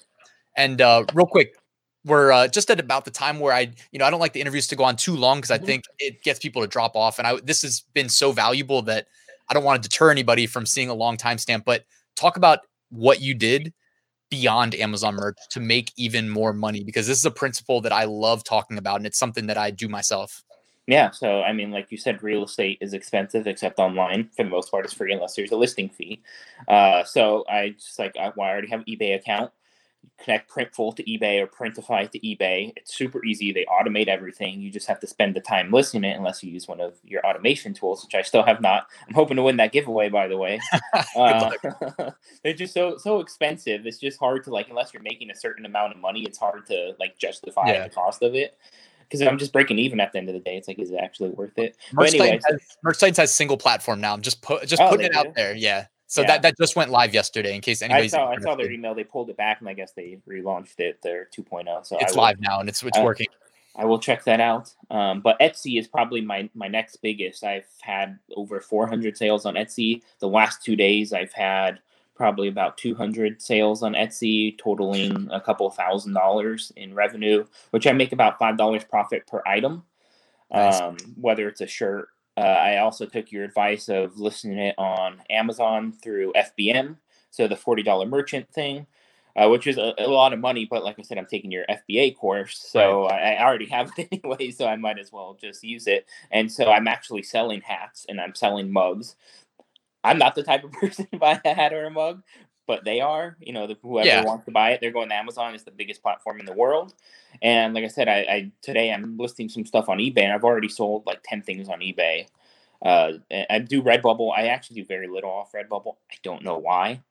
And 0.55 0.79
uh, 0.79 1.05
real 1.13 1.25
quick, 1.25 1.55
we're 2.05 2.31
uh, 2.31 2.47
just 2.47 2.69
at 2.69 2.79
about 2.79 3.03
the 3.03 3.11
time 3.11 3.39
where 3.39 3.51
I, 3.51 3.71
you 3.91 3.97
know, 3.97 4.05
I 4.05 4.11
don't 4.11 4.19
like 4.19 4.33
the 4.33 4.41
interviews 4.41 4.67
to 4.67 4.75
go 4.75 4.83
on 4.83 4.95
too 4.95 5.15
long 5.15 5.39
because 5.39 5.49
I 5.49 5.57
mm-hmm. 5.57 5.65
think 5.65 5.83
it 5.97 6.21
gets 6.21 6.37
people 6.37 6.61
to 6.61 6.67
drop 6.67 6.95
off. 6.95 7.17
And 7.17 7.27
I 7.27 7.39
this 7.43 7.63
has 7.63 7.81
been 7.93 8.07
so 8.07 8.31
valuable 8.31 8.83
that 8.83 9.07
I 9.49 9.55
don't 9.55 9.63
want 9.63 9.81
to 9.81 9.89
deter 9.89 10.11
anybody 10.11 10.45
from 10.45 10.67
seeing 10.67 10.89
a 10.89 10.93
long 10.93 11.17
timestamp. 11.17 11.65
But 11.65 11.85
talk 12.15 12.37
about 12.37 12.59
what 12.89 13.21
you 13.21 13.33
did 13.33 13.73
beyond 14.29 14.75
Amazon 14.75 15.15
merch 15.15 15.38
to 15.51 15.60
make 15.60 15.91
even 15.98 16.29
more 16.29 16.53
money 16.53 16.84
because 16.84 17.08
this 17.08 17.17
is 17.17 17.25
a 17.25 17.32
principle 17.32 17.82
that 17.82 17.94
I 17.94 18.05
love 18.05 18.44
talking 18.44 18.77
about 18.77 18.98
and 18.98 19.05
it's 19.05 19.20
something 19.20 19.48
that 19.48 19.58
I 19.58 19.72
do 19.72 19.88
myself. 19.88 20.44
Yeah, 20.88 21.10
so 21.12 21.41
I 21.41 21.51
mean, 21.51 21.72
like 21.72 21.91
you 21.91 21.98
said, 21.98 22.22
real 22.22 22.44
estate 22.44 22.77
is 22.79 22.94
expensive, 22.94 23.48
except 23.48 23.79
online. 23.79 24.29
For 24.36 24.44
the 24.44 24.50
most 24.50 24.70
part, 24.70 24.86
it's 24.86 24.94
free 24.94 25.13
unless 25.13 25.36
there's 25.36 25.51
a 25.51 25.55
listing 25.55 25.89
fee. 25.89 26.22
Uh, 26.67 27.03
so 27.03 27.44
I 27.50 27.70
just 27.70 27.98
like 27.98 28.15
I, 28.17 28.25
I 28.25 28.32
already 28.38 28.67
have 28.67 28.86
eBay 28.86 29.15
account 29.15 29.51
connect 30.17 30.50
Printful 30.50 30.95
to 30.95 31.03
eBay 31.03 31.41
or 31.41 31.47
Printify 31.47 32.09
to 32.12 32.19
eBay. 32.19 32.74
It's 32.75 32.93
super 32.95 33.24
easy. 33.25 33.51
They 33.51 33.65
automate 33.65 34.07
everything. 34.07 34.59
You 34.62 34.71
just 34.71 34.88
have 34.88 35.00
to 35.01 35.07
spend 35.07 35.35
the 35.35 35.39
time 35.39 35.71
listing 35.71 36.03
it 36.03 36.15
unless 36.15 36.43
you 36.43 36.51
use 36.51 36.67
one 36.67 36.81
of 36.81 36.95
your 37.03 37.25
automation 37.25 37.74
tools, 37.74 38.03
which 38.03 38.15
I 38.15 38.21
still 38.21 38.43
have 38.43 38.62
not. 38.62 38.88
I'm 39.07 39.13
hoping 39.13 39.38
to 39.38 39.43
win 39.43 39.57
that 39.57 39.71
giveaway, 39.71 40.09
by 40.09 40.27
the 40.27 40.38
way. 40.38 40.59
uh, 41.15 41.51
they're 42.44 42.53
just 42.53 42.74
so 42.74 42.98
so 42.98 43.20
expensive. 43.20 43.85
It's 43.85 44.00
just 44.00 44.20
hard 44.20 44.44
to 44.46 44.50
like 44.50 44.70
unless 44.70 44.94
you're 44.94 45.03
making 45.03 45.31
a 45.31 45.35
certain 45.35 45.65
amount 45.65 45.94
of 45.94 46.00
money, 46.00 46.24
it's 46.24 46.37
hard 46.37 46.65
to 46.68 46.94
like 47.00 47.18
justify 47.18 47.68
yeah. 47.68 47.87
the 47.87 47.94
cost 47.94 48.22
of 48.24 48.35
it. 48.35 48.57
Because 49.01 49.22
I'm 49.22 49.37
just 49.37 49.53
breaking 49.53 49.77
even 49.77 50.00
at 50.00 50.13
the 50.13 50.18
end 50.18 50.29
of 50.29 50.33
the 50.33 50.39
day. 50.39 50.57
It's 50.57 50.68
like, 50.68 50.79
is 50.79 50.89
it 50.89 50.98
actually 50.98 51.29
worth 51.29 51.59
it? 51.59 51.77
Merch, 51.94 52.15
anyway, 52.15 52.39
has, 52.50 52.77
Merch 52.83 53.18
has 53.18 53.31
single 53.31 53.55
platform 53.55 54.01
now. 54.01 54.13
I'm 54.13 54.22
just 54.22 54.41
put 54.41 54.65
just 54.65 54.81
oh, 54.81 54.89
putting 54.89 55.05
it 55.05 55.13
do? 55.13 55.20
out 55.20 55.35
there. 55.35 55.55
Yeah. 55.55 55.85
So 56.07 56.22
yeah. 56.22 56.27
that, 56.27 56.41
that 56.44 56.57
just 56.57 56.75
went 56.75 56.91
live 56.91 57.13
yesterday. 57.13 57.55
In 57.55 57.61
case 57.61 57.81
anybody, 57.81 58.05
I 58.05 58.07
saw, 58.07 58.29
I 58.29 58.39
saw 58.39 58.55
their 58.55 58.72
email. 58.72 58.94
They 58.94 59.03
pulled 59.03 59.29
it 59.29 59.37
back, 59.37 59.59
and 59.59 59.68
I 59.68 59.74
guess 59.74 59.94
they 59.94 60.20
relaunched 60.29 60.79
it. 60.79 61.01
Their 61.01 61.27
2.0. 61.35 61.85
So 61.85 61.98
it's 62.00 62.15
will, 62.15 62.22
live 62.24 62.39
now, 62.39 62.59
and 62.59 62.70
it's 62.70 62.83
it's 62.83 62.98
I, 62.98 63.03
working. 63.03 63.27
I 63.75 63.85
will 63.85 64.00
check 64.00 64.24
that 64.25 64.39
out. 64.39 64.72
Um, 64.89 65.22
but 65.22 65.39
Etsy 65.39 65.79
is 65.79 65.87
probably 65.87 66.22
my 66.22 66.50
my 66.53 66.68
next 66.68 66.98
biggest. 66.98 67.44
I've 67.44 67.65
had 67.81 68.20
over 68.35 68.61
400 68.61 69.18
sales 69.18 69.46
on 69.46 69.55
Etsy. 69.55 70.01
The 70.20 70.29
last 70.29 70.63
two 70.63 70.75
days, 70.75 71.11
I've 71.11 71.33
had 71.33 71.79
probably 72.15 72.48
about 72.48 72.77
200 72.77 73.41
sales 73.41 73.83
on 73.83 73.94
Etsy, 73.94 74.57
totaling 74.57 75.27
a 75.31 75.41
couple 75.41 75.70
thousand 75.72 76.13
dollars 76.13 76.72
in 76.75 76.94
revenue, 76.94 77.46
which 77.72 77.87
I 77.87 77.91
make 77.94 78.11
about 78.11 78.37
five 78.37 78.57
dollars 78.57 78.83
profit 78.83 79.25
per 79.27 79.41
item. 79.46 79.83
Nice. 80.53 80.79
Um, 80.79 80.98
whether 81.20 81.48
it's 81.48 81.61
a 81.61 81.68
shirt 81.68 82.09
uh, 82.37 82.41
I 82.41 82.77
also 82.77 83.05
took 83.05 83.31
your 83.31 83.43
advice 83.43 83.89
of 83.89 84.19
listing 84.19 84.57
it 84.57 84.75
on 84.77 85.21
Amazon 85.29 85.93
through 85.93 86.33
FBM, 86.33 86.98
so 87.31 87.48
the 87.48 87.55
forty 87.55 87.83
dollar 87.83 88.05
merchant 88.05 88.50
thing, 88.51 88.87
uh, 89.35 89.48
which 89.50 89.67
is 89.67 89.77
a, 89.77 89.93
a, 89.98 90.07
lot 90.07 90.33
of 90.33 90.39
money. 90.39 90.65
But 90.69 90.83
like 90.83 90.98
I 91.00 91.03
said, 91.03 91.17
I'm 91.17 91.25
taking 91.25 91.51
your 91.51 91.65
FBA 91.69 92.17
course, 92.17 92.57
so 92.57 93.03
right. 93.03 93.13
I, 93.13 93.33
I, 93.35 93.45
already 93.45 93.67
have 93.67 93.91
it 93.98 94.07
anyway. 94.11 94.51
So 94.51 94.67
I 94.67 94.75
might 94.75 95.00
as 95.00 95.11
well 95.11 95.37
just 95.39 95.63
use 95.63 95.87
it. 95.87 96.07
And 96.31 96.51
so 96.51 96.71
I'm 96.71 96.87
actually 96.87 97.24
selling 97.24 97.61
hats 97.61 98.05
and 98.09 98.19
I'm 98.19 98.35
selling 98.35 98.71
mugs. 98.71 99.15
I'm 100.03 100.17
not 100.17 100.35
the 100.35 100.43
type 100.43 100.63
of 100.63 100.71
person 100.74 101.07
to 101.11 101.17
buy 101.17 101.39
a 101.43 101.53
hat 101.53 101.74
or 101.74 101.85
a 101.85 101.91
mug, 101.91 102.21
but 102.67 102.83
they 102.83 103.01
are. 103.01 103.37
You 103.39 103.53
know, 103.53 103.67
the, 103.67 103.77
whoever 103.81 104.07
yeah. 104.07 104.23
wants 104.23 104.45
to 104.45 104.51
buy 104.51 104.71
it, 104.71 104.81
they're 104.81 104.91
going 104.91 105.09
to 105.09 105.15
Amazon. 105.15 105.53
It's 105.53 105.63
the 105.63 105.71
biggest 105.71 106.01
platform 106.01 106.39
in 106.39 106.45
the 106.45 106.53
world. 106.53 106.93
And 107.41 107.73
like 107.73 107.83
I 107.83 107.87
said, 107.87 108.07
I, 108.07 108.17
I 108.17 108.51
today 108.61 108.91
I'm 108.91 109.17
listing 109.17 109.49
some 109.49 109.65
stuff 109.65 109.89
on 109.89 109.97
eBay, 109.97 110.23
and 110.23 110.33
I've 110.33 110.43
already 110.43 110.69
sold 110.69 111.05
like 111.05 111.21
ten 111.23 111.41
things 111.41 111.69
on 111.69 111.79
eBay. 111.79 112.27
Uh, 112.81 113.13
I 113.49 113.59
do 113.59 113.81
Redbubble. 113.81 114.31
I 114.35 114.47
actually 114.47 114.81
do 114.81 114.85
very 114.85 115.07
little 115.07 115.31
off 115.31 115.51
Redbubble. 115.53 115.95
I 116.11 116.15
don't 116.23 116.43
know 116.43 116.57
why. 116.57 117.01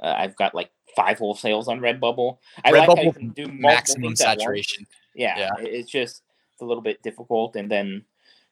Uh, 0.00 0.14
I've 0.16 0.36
got 0.36 0.54
like 0.54 0.70
five 0.94 1.18
wholesales 1.18 1.68
on 1.68 1.80
Redbubble. 1.80 2.38
I 2.64 2.72
Redbubble 2.72 2.88
like 2.88 2.98
how 2.98 3.02
you 3.04 3.12
can 3.12 3.28
do 3.30 3.46
maximum 3.52 4.16
saturation. 4.16 4.86
Yeah, 5.14 5.38
yeah, 5.38 5.50
it's 5.58 5.90
just 5.90 6.22
it's 6.52 6.62
a 6.62 6.64
little 6.64 6.82
bit 6.82 7.02
difficult, 7.02 7.56
and 7.56 7.70
then 7.70 8.04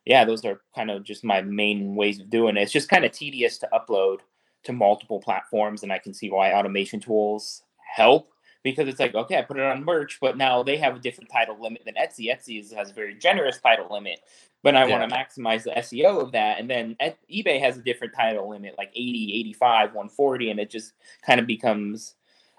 yeah, 0.05 0.25
those 0.25 0.45
are 0.45 0.61
kind 0.75 0.91
of 0.91 1.05
just 1.05 1.25
my 1.25 1.43
main 1.43 1.95
ways 1.95 2.21
of 2.21 2.31
doing 2.31 2.57
it. 2.57 2.63
It's 2.63 2.73
just 2.73 2.89
kind 2.89 3.05
of 3.05 3.13
tedious 3.13 3.59
to 3.59 3.69
upload 3.73 4.19
to 4.65 4.73
multiple 4.73 5.21
platforms, 5.21 5.83
and 5.83 5.93
I 5.93 5.99
can 5.99 6.15
see 6.15 6.31
why 6.31 6.53
automation 6.53 7.01
tools 7.01 7.63
help 7.95 8.33
because 8.63 8.89
it's 8.89 9.01
like 9.01 9.15
okay, 9.15 9.39
I 9.39 9.43
put 9.43 9.57
it 9.57 9.63
on 9.63 9.85
merch, 9.85 10.19
but 10.21 10.37
now 10.37 10.63
they 10.63 10.77
have 10.77 10.97
a 10.97 10.99
different 10.99 11.31
title 11.31 11.57
limit 11.61 11.83
than 11.85 11.95
Etsy. 11.95 12.27
Etsy 12.27 12.61
is, 12.61 12.73
has 12.73 12.91
a 12.91 12.95
very 12.95 13.15
generous 13.15 13.59
title 13.59 13.89
limit, 13.91 14.21
but 14.63 14.77
I 14.77 14.87
yeah. 14.87 14.99
want 14.99 15.11
to 15.11 15.17
maximize 15.17 15.65
the 15.65 15.71
SEO 15.71 16.23
of 16.23 16.33
that. 16.33 16.59
And 16.59 16.69
then 16.69 16.97
eBay 17.31 17.61
has 17.61 17.79
a 17.79 17.83
different 17.83 18.15
title 18.15 18.51
limit, 18.51 18.75
like 18.77 18.91
80, 18.95 19.33
85, 19.41 19.89
140, 19.95 20.51
and 20.51 20.61
it 20.61 20.71
just 20.71 20.93
kind 21.25 21.41
of 21.41 21.47
becomes 21.47 22.17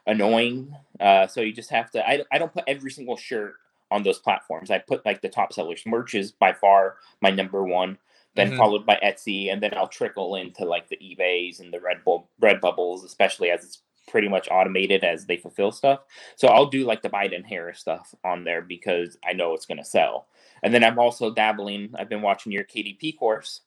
annoying. 0.07 0.75
Uh, 0.99 1.27
so 1.27 1.41
you 1.41 1.53
just 1.53 1.69
have 1.69 1.91
to. 1.91 2.07
I 2.07 2.23
I 2.31 2.37
don't 2.37 2.53
put 2.53 2.63
every 2.67 2.91
single 2.91 3.17
shirt 3.17 3.55
on 3.91 4.03
those 4.03 4.19
platforms. 4.19 4.71
I 4.71 4.79
put 4.79 5.05
like 5.05 5.21
the 5.21 5.29
top 5.29 5.53
sellers. 5.53 5.83
Merch 5.85 6.15
is 6.15 6.31
by 6.31 6.53
far 6.53 6.95
my 7.21 7.29
number 7.29 7.63
one 7.63 7.97
then 8.35 8.49
mm-hmm. 8.49 8.57
followed 8.57 8.85
by 8.85 8.99
Etsy, 9.03 9.51
and 9.51 9.61
then 9.61 9.73
I'll 9.75 9.87
trickle 9.87 10.35
into 10.35 10.65
like 10.65 10.89
the 10.89 10.97
eBay's 10.97 11.59
and 11.59 11.73
the 11.73 11.79
Red 11.79 12.03
Bull 12.03 12.29
Red 12.39 12.61
Bubbles, 12.61 13.03
especially 13.03 13.49
as 13.51 13.63
it's 13.63 13.81
pretty 14.07 14.27
much 14.27 14.47
automated 14.51 15.03
as 15.03 15.25
they 15.25 15.37
fulfill 15.37 15.71
stuff. 15.71 16.01
So 16.35 16.47
I'll 16.47 16.65
do 16.65 16.85
like 16.85 17.01
the 17.01 17.09
Biden 17.09 17.45
Harris 17.45 17.79
stuff 17.79 18.13
on 18.23 18.43
there 18.43 18.61
because 18.61 19.17
I 19.27 19.33
know 19.33 19.53
it's 19.53 19.65
gonna 19.65 19.85
sell. 19.85 20.27
And 20.63 20.73
then 20.73 20.83
I'm 20.83 20.99
also 20.99 21.33
dabbling. 21.33 21.93
I've 21.97 22.09
been 22.09 22.21
watching 22.21 22.51
your 22.51 22.63
KDP 22.63 23.17
course, 23.17 23.61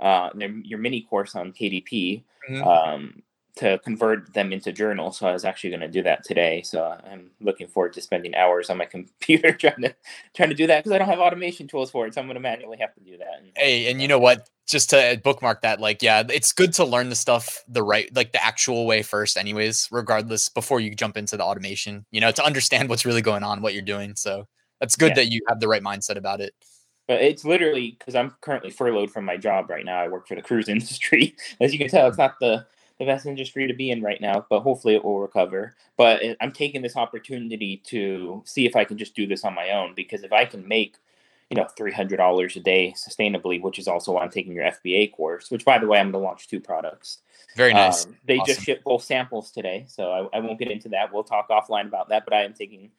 uh, 0.00 0.30
your 0.34 0.78
mini 0.78 1.02
course 1.02 1.34
on 1.34 1.52
KDP. 1.52 2.24
Mm-hmm. 2.48 2.62
Um, 2.62 3.22
to 3.56 3.78
convert 3.78 4.34
them 4.34 4.52
into 4.52 4.70
journals. 4.70 5.18
So 5.18 5.26
I 5.26 5.32
was 5.32 5.44
actually 5.44 5.70
going 5.70 5.80
to 5.80 5.88
do 5.88 6.02
that 6.02 6.24
today. 6.24 6.62
So 6.62 6.98
I'm 7.10 7.30
looking 7.40 7.66
forward 7.66 7.94
to 7.94 8.02
spending 8.02 8.34
hours 8.34 8.68
on 8.68 8.76
my 8.76 8.84
computer 8.84 9.52
trying 9.52 9.82
to 9.82 9.94
trying 10.34 10.50
to 10.50 10.54
do 10.54 10.66
that 10.66 10.84
because 10.84 10.92
I 10.92 10.98
don't 10.98 11.08
have 11.08 11.18
automation 11.18 11.66
tools 11.66 11.90
for 11.90 12.06
it. 12.06 12.14
So 12.14 12.20
I'm 12.20 12.26
going 12.26 12.34
to 12.34 12.40
manually 12.40 12.76
have 12.78 12.94
to 12.94 13.00
do 13.00 13.16
that. 13.18 13.42
Hey, 13.56 13.90
and 13.90 14.00
you 14.00 14.08
know 14.08 14.18
what? 14.18 14.48
Just 14.66 14.90
to 14.90 15.12
uh, 15.12 15.16
bookmark 15.16 15.62
that, 15.62 15.80
like, 15.80 16.02
yeah, 16.02 16.24
it's 16.28 16.52
good 16.52 16.72
to 16.74 16.84
learn 16.84 17.08
the 17.08 17.14
stuff 17.14 17.62
the 17.68 17.82
right, 17.82 18.14
like 18.14 18.32
the 18.32 18.44
actual 18.44 18.84
way 18.84 19.02
first, 19.02 19.36
anyways, 19.36 19.88
regardless, 19.92 20.48
before 20.48 20.80
you 20.80 20.94
jump 20.94 21.16
into 21.16 21.36
the 21.36 21.44
automation, 21.44 22.04
you 22.10 22.20
know, 22.20 22.32
to 22.32 22.44
understand 22.44 22.88
what's 22.88 23.06
really 23.06 23.22
going 23.22 23.44
on, 23.44 23.62
what 23.62 23.74
you're 23.74 23.82
doing. 23.82 24.16
So 24.16 24.46
that's 24.80 24.96
good 24.96 25.10
yeah. 25.10 25.14
that 25.14 25.26
you 25.26 25.40
have 25.48 25.60
the 25.60 25.68
right 25.68 25.82
mindset 25.82 26.16
about 26.16 26.40
it. 26.40 26.52
but 27.06 27.22
it's 27.22 27.44
literally 27.44 27.96
because 27.98 28.16
I'm 28.16 28.34
currently 28.40 28.70
furloughed 28.70 29.12
from 29.12 29.24
my 29.24 29.36
job 29.36 29.70
right 29.70 29.84
now. 29.84 30.00
I 30.00 30.08
work 30.08 30.26
for 30.26 30.34
the 30.34 30.42
cruise 30.42 30.68
industry. 30.76 31.36
As 31.60 31.72
you 31.72 31.78
can 31.78 31.88
tell, 31.88 32.08
it's 32.08 32.18
not 32.18 32.34
the 32.40 32.66
the 32.98 33.04
best 33.04 33.26
industry 33.26 33.66
to 33.66 33.74
be 33.74 33.90
in 33.90 34.02
right 34.02 34.20
now, 34.20 34.46
but 34.48 34.60
hopefully 34.60 34.94
it 34.94 35.04
will 35.04 35.20
recover. 35.20 35.74
But 35.96 36.22
I'm 36.40 36.52
taking 36.52 36.82
this 36.82 36.96
opportunity 36.96 37.82
to 37.86 38.42
see 38.46 38.66
if 38.66 38.74
I 38.74 38.84
can 38.84 38.96
just 38.96 39.14
do 39.14 39.26
this 39.26 39.44
on 39.44 39.54
my 39.54 39.70
own 39.70 39.94
because 39.94 40.22
if 40.22 40.32
I 40.32 40.44
can 40.44 40.66
make 40.66 40.96
you 41.50 41.56
know 41.56 41.66
$300 41.78 42.56
a 42.56 42.60
day 42.60 42.94
sustainably 42.96 43.60
which 43.62 43.78
is 43.78 43.86
also 43.86 44.12
why 44.12 44.22
i'm 44.22 44.30
taking 44.30 44.52
your 44.52 44.64
fba 44.64 45.12
course 45.12 45.50
which 45.50 45.64
by 45.64 45.78
the 45.78 45.86
way 45.86 45.98
i'm 45.98 46.10
going 46.10 46.22
to 46.22 46.26
launch 46.26 46.48
two 46.48 46.60
products. 46.60 47.18
Very 47.56 47.72
nice. 47.72 48.04
um, 48.04 48.16
they 48.26 48.38
awesome. 48.38 48.54
just 48.54 48.66
shipped 48.66 48.84
both 48.84 49.02
samples 49.02 49.50
today 49.50 49.84
so 49.88 50.30
I, 50.32 50.38
I, 50.38 50.40
won't 50.40 50.58
get 50.58 50.70
into 50.70 50.90
that. 50.90 51.12
We'll 51.12 51.24
talk 51.24 51.48
offline 51.48 51.86
about 51.86 52.08
that 52.08 52.24
but 52.24 52.34
i 52.34 52.42
am 52.42 52.52
taking 52.52 52.90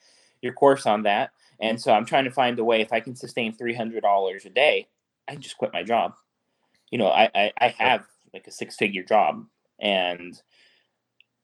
your 0.42 0.54
course 0.54 0.86
on 0.86 1.04
that. 1.04 1.32
And 1.60 1.82
so 1.82 1.92
i'm 1.92 2.06
trying 2.06 2.26
to 2.26 2.32
find 2.32 2.58
a 2.60 2.64
way 2.64 2.82
if 2.82 2.94
i 2.94 3.00
can 3.00 3.16
sustain 3.16 3.56
$300 3.56 4.46
a 4.46 4.50
day 4.50 4.88
i 5.28 5.34
can 5.34 5.42
just 5.42 5.58
quit 5.58 5.74
my 5.74 5.84
job. 5.84 6.14
You 6.90 7.00
know 7.00 7.08
i 7.08 7.30
i, 7.36 7.54
I 7.60 7.76
have 7.78 8.06
like 8.34 8.48
a 8.48 8.52
six 8.52 8.76
figure 8.76 9.04
job 9.04 9.46
and 9.80 10.42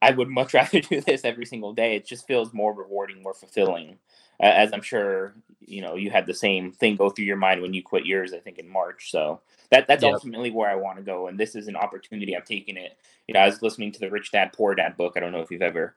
i 0.02 0.12
would 0.12 0.30
much 0.30 0.54
rather 0.54 0.80
do 0.80 1.02
this 1.02 1.24
every 1.24 1.46
single 1.46 1.74
day 1.74 1.96
it 1.96 2.06
just 2.06 2.28
feels 2.28 2.54
more 2.54 2.74
rewarding 2.74 3.22
more 3.22 3.34
fulfilling 3.34 3.98
as 4.39 4.74
I'm 4.74 4.82
sure 4.82 5.34
you 5.60 5.82
know 5.82 5.96
you 5.96 6.12
had 6.12 6.26
the 6.26 6.34
same 6.34 6.72
thing 6.72 6.96
go 6.96 7.10
through 7.10 7.26
your 7.26 7.38
mind 7.38 7.62
when 7.62 7.74
you 7.74 7.82
quit 7.82 8.06
yours. 8.06 8.34
I 8.34 8.39
think 8.39 8.60
in 8.60 8.67
March. 8.67 9.12
So 9.12 9.41
that 9.69 9.88
that's 9.88 10.04
yep. 10.04 10.13
ultimately 10.13 10.52
where 10.52 10.69
I 10.69 10.76
want 10.76 10.98
to 10.98 11.04
go, 11.04 11.28
and 11.28 11.39
this 11.39 11.56
is 11.56 11.67
an 11.67 11.76
opportunity. 11.76 12.36
I'm 12.36 12.43
taking 12.43 12.78
it. 12.78 12.98
You 13.28 13.34
know, 13.34 13.39
I 13.39 13.46
was 13.46 13.62
listening 13.62 13.91
to 13.93 14.00
the 14.00 14.10
Rich 14.10 14.32
Dad 14.32 14.54
Poor 14.54 14.76
Dad 14.76 14.98
book. 14.98 15.13
I 15.15 15.19
don't 15.19 15.32
know 15.32 15.41
if 15.41 15.52
you've 15.52 15.62
ever 15.62 15.96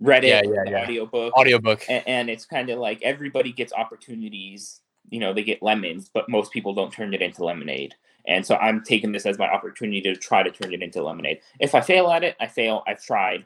read 0.00 0.24
it. 0.24 0.28
Yeah, 0.28 0.42
yeah, 0.44 0.70
yeah. 0.70 0.82
Audio 0.82 1.06
book. 1.06 1.32
Audio 1.36 1.58
book. 1.58 1.84
And, 1.88 2.02
and 2.06 2.30
it's 2.30 2.46
kind 2.46 2.70
of 2.70 2.78
like 2.78 3.02
everybody 3.02 3.52
gets 3.52 3.72
opportunities. 3.72 4.80
You 5.10 5.20
know, 5.20 5.34
they 5.34 5.44
get 5.44 5.62
lemons, 5.62 6.08
but 6.12 6.28
most 6.28 6.52
people 6.52 6.74
don't 6.74 6.92
turn 6.92 7.12
it 7.12 7.20
into 7.20 7.44
lemonade. 7.44 7.94
And 8.26 8.46
so 8.46 8.56
I'm 8.56 8.82
taking 8.82 9.12
this 9.12 9.26
as 9.26 9.38
my 9.38 9.48
opportunity 9.48 10.00
to 10.02 10.16
try 10.16 10.42
to 10.42 10.50
turn 10.50 10.72
it 10.72 10.82
into 10.82 11.02
lemonade. 11.02 11.40
If 11.60 11.74
I 11.74 11.80
fail 11.80 12.10
at 12.10 12.24
it, 12.24 12.36
I 12.40 12.46
fail. 12.46 12.82
I've 12.86 13.02
tried 13.02 13.44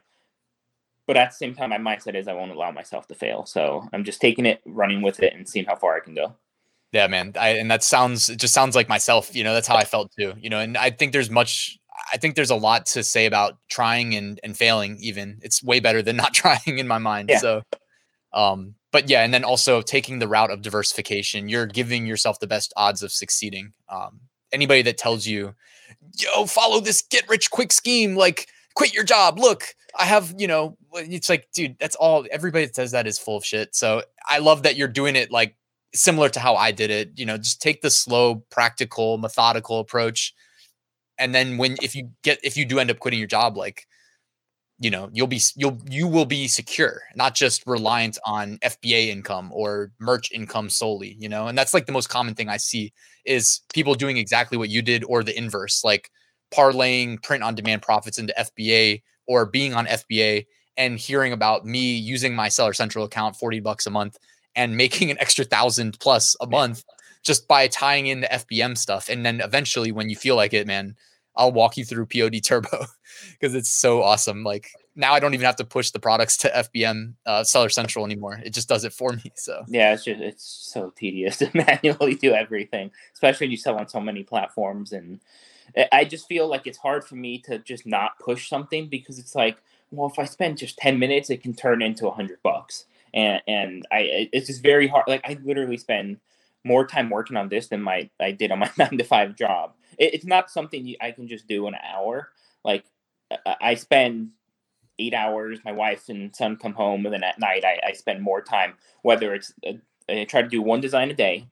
but 1.09 1.17
at 1.17 1.31
the 1.31 1.37
same 1.37 1.55
time, 1.55 1.71
my 1.71 1.79
mindset 1.79 2.14
is 2.14 2.29
I 2.29 2.35
won't 2.35 2.53
allow 2.53 2.71
myself 2.71 3.07
to 3.09 3.14
fail. 3.14 3.47
So 3.47 3.88
I'm 3.95 4.05
just 4.05 4.21
taking 4.21 4.45
it, 4.45 4.61
running 4.67 5.01
with 5.01 5.21
it, 5.23 5.33
and 5.33 5.49
seeing 5.49 5.64
how 5.64 5.75
far 5.75 5.97
I 5.97 6.01
can 6.01 6.14
go. 6.14 6.37
Yeah, 6.93 7.07
man. 7.07 7.33
I, 7.41 7.49
and 7.49 7.71
that 7.71 7.83
sounds, 7.83 8.29
it 8.29 8.37
just 8.37 8.53
sounds 8.53 8.77
like 8.77 8.91
myself. 8.91 9.35
You 9.35 9.43
know, 9.43 9.55
that's 9.55 9.67
how 9.67 9.77
I 9.77 9.85
felt 9.85 10.12
too. 10.19 10.35
You 10.38 10.51
know, 10.51 10.61
and 10.61 10.77
I 10.77 10.91
think 10.91 11.12
there's 11.12 11.31
much, 11.31 11.79
I 12.12 12.19
think 12.19 12.35
there's 12.35 12.51
a 12.51 12.57
lot 12.57 12.85
to 12.87 13.03
say 13.03 13.25
about 13.25 13.57
trying 13.71 14.14
and 14.14 14.38
and 14.45 14.55
failing. 14.55 14.99
Even 15.01 15.38
it's 15.43 15.62
way 15.62 15.81
better 15.81 16.03
than 16.03 16.17
not 16.25 16.35
trying 16.35 16.79
in 16.79 16.87
my 16.87 16.99
mind. 16.99 17.31
Yeah. 17.31 17.38
So, 17.38 17.62
um, 18.35 18.75
but 18.93 19.09
yeah, 19.09 19.23
and 19.23 19.33
then 19.33 19.45
also 19.45 19.81
taking 19.81 20.19
the 20.19 20.29
route 20.29 20.51
of 20.51 20.61
diversification, 20.61 21.49
you're 21.49 21.67
giving 21.67 22.07
yourself 22.07 22.38
the 22.38 22.47
best 22.47 22.75
odds 22.77 23.03
of 23.03 23.12
succeeding. 23.12 23.73
Um, 23.88 24.21
anybody 24.53 24.83
that 24.83 24.99
tells 24.99 25.27
you, 25.27 25.55
yo, 26.17 26.47
follow 26.47 26.81
this 26.81 27.03
get 27.03 27.29
rich 27.29 27.51
quick 27.51 27.73
scheme, 27.73 28.17
like 28.17 28.49
quit 28.75 28.95
your 28.95 29.05
job. 29.05 29.39
Look, 29.39 29.75
I 29.99 30.05
have, 30.05 30.35
you 30.39 30.47
know, 30.47 30.77
it's 30.93 31.29
like, 31.29 31.49
dude, 31.53 31.77
that's 31.81 31.97
all 31.97 32.27
everybody 32.31 32.67
that 32.67 32.77
says 32.77 32.93
that 32.93 33.07
is 33.07 33.19
full 33.19 33.39
of 33.39 33.45
shit. 33.45 33.75
So 33.75 34.03
I 34.27 34.39
love 34.39 34.63
that 34.63 34.77
you're 34.77 34.89
doing 34.89 35.17
it 35.17 35.31
like 35.31 35.57
similar 35.95 36.29
to 36.31 36.41
how 36.41 36.55
I 36.55 36.71
did 36.71 36.91
it. 36.91 37.13
You 37.17 37.27
know, 37.27 37.37
just 37.37 37.61
take 37.61 37.83
the 37.83 37.91
slow, 37.91 38.37
practical, 38.51 39.19
methodical 39.19 39.81
approach. 39.81 40.35
And 41.19 41.35
then 41.35 41.59
when 41.59 41.77
if 41.83 41.97
you 41.97 42.11
get 42.23 42.39
if 42.45 42.57
you 42.57 42.65
do 42.65 42.79
end 42.79 42.91
up 42.91 43.01
quitting 43.01 43.19
your 43.19 43.27
job, 43.27 43.57
like 43.57 43.88
you 44.79 44.91
know 44.91 45.11
you'll 45.12 45.27
be 45.27 45.41
you'll 45.57 45.79
you 45.88 46.07
will 46.07 46.25
be 46.25 46.47
secure 46.47 47.03
not 47.17 47.35
just 47.35 47.67
reliant 47.67 48.17
on 48.25 48.59
fba 48.59 49.09
income 49.09 49.51
or 49.53 49.91
merch 49.99 50.31
income 50.33 50.71
solely 50.71 51.17
you 51.19 51.29
know 51.29 51.49
and 51.49 51.59
that's 51.59 51.75
like 51.75 51.87
the 51.87 51.93
most 51.93 52.09
common 52.09 52.35
thing 52.35 52.49
i 52.49 52.57
see 52.57 52.93
is 53.25 53.61
people 53.75 53.95
doing 53.95 54.17
exactly 54.17 54.57
what 54.57 54.69
you 54.69 54.81
did 54.81 55.03
or 55.05 55.25
the 55.25 55.37
inverse 55.37 55.83
like 55.83 56.11
parlaying 56.55 57.21
print 57.23 57.43
on 57.43 57.55
demand 57.55 57.83
profits 57.83 58.19
into 58.19 58.33
fba 58.38 59.01
or 59.29 59.47
being 59.47 59.75
on 59.75 59.87
FBA 59.87 60.47
and 60.77 60.99
hearing 60.99 61.33
about 61.33 61.64
me 61.64 61.95
using 61.95 62.35
my 62.35 62.49
Seller 62.49 62.73
Central 62.73 63.05
account 63.05 63.37
40 63.37 63.61
bucks 63.61 63.87
a 63.87 63.91
month 63.91 64.19
and 64.57 64.77
making 64.77 65.11
an 65.11 65.19
extra 65.21 65.45
thousand 65.45 66.01
plus 66.01 66.35
a 66.41 66.47
month 66.47 66.83
just 67.23 67.47
by 67.47 67.69
tying 67.69 68.07
in 68.07 68.21
the 68.21 68.27
FBM 68.29 68.77
stuff. 68.77 69.09
And 69.09 69.25
then 69.25 69.41
eventually, 69.41 69.93
when 69.93 70.09
you 70.09 70.17
feel 70.17 70.35
like 70.35 70.55
it, 70.55 70.67
man, 70.67 70.97
I'll 71.38 71.53
walk 71.53 71.77
you 71.77 71.85
through 71.85 72.07
POD 72.07 72.42
Turbo 72.44 72.87
because 73.33 73.55
it's 73.55 73.70
so 73.70 74.03
awesome. 74.03 74.44
Like 74.44 74.70
now, 74.94 75.14
I 75.14 75.20
don't 75.20 75.33
even 75.33 75.46
have 75.46 75.57
to 75.57 75.64
push 75.64 75.90
the 75.90 76.01
products 76.01 76.37
to 76.38 76.48
FBM 76.48 77.14
uh, 77.24 77.44
Seller 77.44 77.70
Central 77.70 78.05
anymore. 78.05 78.40
It 78.44 78.51
just 78.51 78.68
does 78.68 78.85
it 78.85 78.92
for 78.92 79.12
me. 79.12 79.33
So 79.37 79.64
yeah, 79.68 79.94
it's 79.94 80.05
just 80.05 80.20
it's 80.20 80.44
so 80.44 80.92
tedious 80.96 81.38
to 81.38 81.51
manually 81.55 82.16
do 82.16 82.35
everything, 82.35 82.90
especially 83.14 83.46
when 83.46 83.53
you 83.53 83.57
sell 83.57 83.79
on 83.79 83.88
so 83.88 84.01
many 84.01 84.24
platforms 84.24 84.92
and 84.92 85.20
I 85.92 86.05
just 86.05 86.29
feel 86.29 86.48
like 86.48 86.66
it's 86.66 86.79
hard 86.79 87.05
for 87.05 87.14
me 87.14 87.38
to 87.40 87.59
just 87.59 87.87
not 87.87 88.18
push 88.18 88.48
something 88.48 88.88
because 88.88 89.18
it's 89.18 89.35
like, 89.35 89.59
well, 89.90 90.09
if 90.09 90.18
I 90.18 90.24
spend 90.24 90.59
just 90.59 90.79
10 90.79 90.98
minutes, 90.98 91.31
it 91.31 91.42
can 91.42 91.55
turn 91.55 91.83
into 91.83 92.09
a 92.09 92.12
hundred 92.12 92.42
bucks. 92.42 92.85
And, 93.14 93.42
and 93.46 93.87
I, 93.90 94.29
it's 94.33 94.46
just 94.46 94.62
very 94.62 94.87
hard. 94.87 95.05
Like 95.09 95.22
I 95.24 95.38
literally 95.42 95.77
spend 95.77 96.18
more 96.64 96.87
time 96.87 97.11
working 97.11 97.37
on 97.37 97.49
this 97.49 97.68
than 97.68 97.83
my, 97.83 98.11
I 98.21 98.33
did 98.33 98.51
on 98.51 98.59
my 98.59 98.71
nine 98.79 98.99
to 98.99 99.05
five 99.05 99.37
job. 99.37 99.75
It, 99.99 100.14
it's 100.14 100.27
not 100.27 100.51
something 100.51 100.94
I 101.01 101.12
can 101.12 101.29
just 101.29 101.47
do 101.47 101.66
in 101.66 101.75
an 101.75 101.81
hour. 101.94 102.31
Like 102.64 102.85
I 103.61 103.75
spend 103.75 104.31
eight 104.99 105.14
hours, 105.14 105.61
my 105.64 105.73
wife 105.73 106.09
and 106.09 106.35
son 106.35 106.57
come 106.57 106.75
home 106.75 107.05
and 107.07 107.14
then 107.14 107.23
at 107.23 107.38
night 107.38 107.64
I, 107.64 107.81
I 107.88 107.92
spend 107.92 108.21
more 108.21 108.42
time, 108.42 108.75
whether 109.03 109.35
it's, 109.35 109.53
uh, 109.66 109.73
I 110.09 110.25
try 110.25 110.42
to 110.42 110.49
do 110.49 110.62
one 110.62 110.81
design 110.81 111.11
a 111.11 111.14
day 111.14 111.49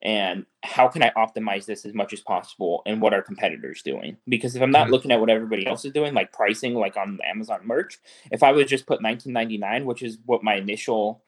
and 0.00 0.46
how 0.62 0.86
can 0.88 1.02
I 1.02 1.10
optimize 1.10 1.66
this 1.66 1.84
as 1.84 1.92
much 1.92 2.12
as 2.12 2.20
possible 2.20 2.82
and 2.86 3.00
what 3.00 3.12
are 3.12 3.22
competitors 3.22 3.82
doing? 3.82 4.16
Because 4.28 4.54
if 4.54 4.62
I'm 4.62 4.70
not 4.70 4.84
mm-hmm. 4.84 4.92
looking 4.92 5.10
at 5.10 5.20
what 5.20 5.30
everybody 5.30 5.66
else 5.66 5.84
is 5.84 5.92
doing, 5.92 6.14
like 6.14 6.32
pricing, 6.32 6.74
like 6.74 6.96
on 6.96 7.18
Amazon 7.24 7.60
merch, 7.64 7.98
if 8.30 8.42
I 8.42 8.52
would 8.52 8.68
just 8.68 8.86
put 8.86 9.00
19.99, 9.00 9.84
which 9.84 10.02
is 10.02 10.18
what 10.24 10.44
my 10.44 10.54
initial 10.54 11.22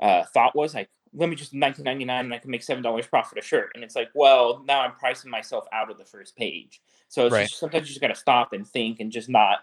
uh, 0.00 0.22
thought 0.24 0.54
was, 0.54 0.74
like 0.74 0.88
let 1.16 1.28
me 1.28 1.34
just 1.34 1.52
19.99 1.52 2.08
and 2.08 2.32
I 2.32 2.38
can 2.38 2.50
make 2.50 2.62
seven 2.62 2.82
dollars 2.82 3.06
profit 3.06 3.38
a 3.38 3.42
shirt, 3.42 3.70
and 3.74 3.82
it's 3.82 3.96
like, 3.96 4.10
well, 4.14 4.62
now 4.66 4.80
I'm 4.80 4.92
pricing 4.92 5.30
myself 5.30 5.64
out 5.72 5.90
of 5.90 5.98
the 5.98 6.04
first 6.04 6.36
page. 6.36 6.80
So 7.08 7.28
right. 7.28 7.48
just, 7.48 7.58
sometimes 7.58 7.88
you 7.88 7.94
just 7.94 8.00
got 8.00 8.08
to 8.08 8.14
stop 8.14 8.52
and 8.52 8.66
think 8.66 9.00
and 9.00 9.10
just 9.10 9.28
not 9.28 9.60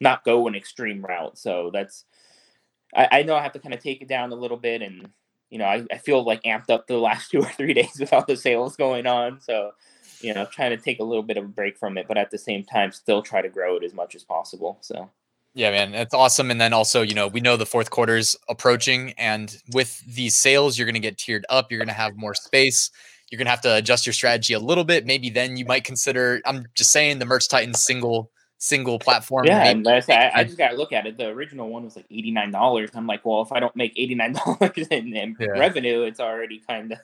not 0.00 0.24
go 0.24 0.46
an 0.46 0.54
extreme 0.54 1.04
route. 1.04 1.38
So 1.38 1.70
that's 1.72 2.04
I, 2.94 3.08
I 3.12 3.22
know 3.22 3.36
I 3.36 3.42
have 3.42 3.52
to 3.52 3.58
kind 3.58 3.74
of 3.74 3.80
take 3.80 4.02
it 4.02 4.08
down 4.08 4.32
a 4.32 4.36
little 4.36 4.56
bit 4.56 4.82
and 4.82 5.08
you 5.50 5.58
know, 5.58 5.64
I, 5.64 5.84
I 5.90 5.98
feel 5.98 6.24
like 6.24 6.42
amped 6.42 6.70
up 6.70 6.86
the 6.86 6.96
last 6.98 7.30
two 7.30 7.40
or 7.40 7.50
three 7.50 7.74
days 7.74 7.98
with 7.98 8.12
all 8.12 8.24
the 8.26 8.36
sales 8.36 8.76
going 8.76 9.06
on. 9.06 9.40
So, 9.40 9.72
you 10.20 10.34
know, 10.34 10.46
trying 10.46 10.70
to 10.70 10.76
take 10.76 11.00
a 11.00 11.04
little 11.04 11.22
bit 11.22 11.36
of 11.36 11.44
a 11.44 11.48
break 11.48 11.78
from 11.78 11.98
it, 11.98 12.06
but 12.08 12.18
at 12.18 12.30
the 12.30 12.38
same 12.38 12.64
time, 12.64 12.92
still 12.92 13.22
try 13.22 13.42
to 13.42 13.48
grow 13.48 13.76
it 13.76 13.84
as 13.84 13.94
much 13.94 14.14
as 14.14 14.24
possible. 14.24 14.78
So, 14.80 15.10
yeah, 15.56 15.70
man, 15.70 15.90
that's 15.90 16.12
awesome. 16.12 16.50
And 16.50 16.60
then 16.60 16.74
also, 16.74 17.00
you 17.00 17.14
know, 17.14 17.28
we 17.28 17.40
know 17.40 17.56
the 17.56 17.64
fourth 17.64 17.88
quarter's 17.88 18.36
approaching, 18.46 19.14
and 19.16 19.56
with 19.72 20.04
these 20.04 20.36
sales, 20.36 20.76
you're 20.76 20.84
going 20.84 20.92
to 20.92 21.00
get 21.00 21.16
tiered 21.16 21.46
up. 21.48 21.72
You're 21.72 21.78
going 21.78 21.88
to 21.88 21.94
have 21.94 22.14
more 22.14 22.34
space. 22.34 22.90
You're 23.30 23.38
going 23.38 23.46
to 23.46 23.52
have 23.52 23.62
to 23.62 23.76
adjust 23.76 24.04
your 24.04 24.12
strategy 24.12 24.52
a 24.52 24.58
little 24.58 24.84
bit. 24.84 25.06
Maybe 25.06 25.30
then 25.30 25.56
you 25.56 25.64
might 25.64 25.84
consider. 25.84 26.42
I'm 26.44 26.66
just 26.74 26.92
saying 26.92 27.20
the 27.20 27.24
Merch 27.24 27.48
Titans 27.48 27.82
single 27.82 28.30
single 28.58 28.98
platform. 28.98 29.46
Yeah, 29.46 29.64
and 29.64 29.88
I, 29.88 30.02
I, 30.34 30.44
just 30.44 30.58
got 30.58 30.72
to 30.72 30.76
look 30.76 30.92
at 30.92 31.06
it. 31.06 31.16
The 31.16 31.28
original 31.28 31.70
one 31.70 31.84
was 31.84 31.96
like 31.96 32.06
eighty 32.10 32.32
nine 32.32 32.50
dollars. 32.50 32.90
I'm 32.92 33.06
like, 33.06 33.24
well, 33.24 33.40
if 33.40 33.50
I 33.50 33.58
don't 33.58 33.74
make 33.74 33.94
eighty 33.96 34.14
nine 34.14 34.34
dollars 34.34 34.76
in, 34.90 35.16
in 35.16 35.36
yeah. 35.40 35.46
revenue, 35.46 36.02
it's 36.02 36.20
already 36.20 36.60
kind 36.68 36.92
of. 36.92 36.98